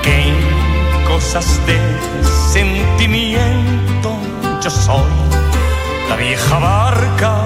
Que 0.02 0.14
en 0.28 0.36
cosas 1.08 1.46
de 1.66 1.78
sentimiento 2.52 4.10
yo 4.62 4.70
soy 4.70 5.10
la 6.10 6.16
vieja 6.16 6.58
barca 6.58 7.45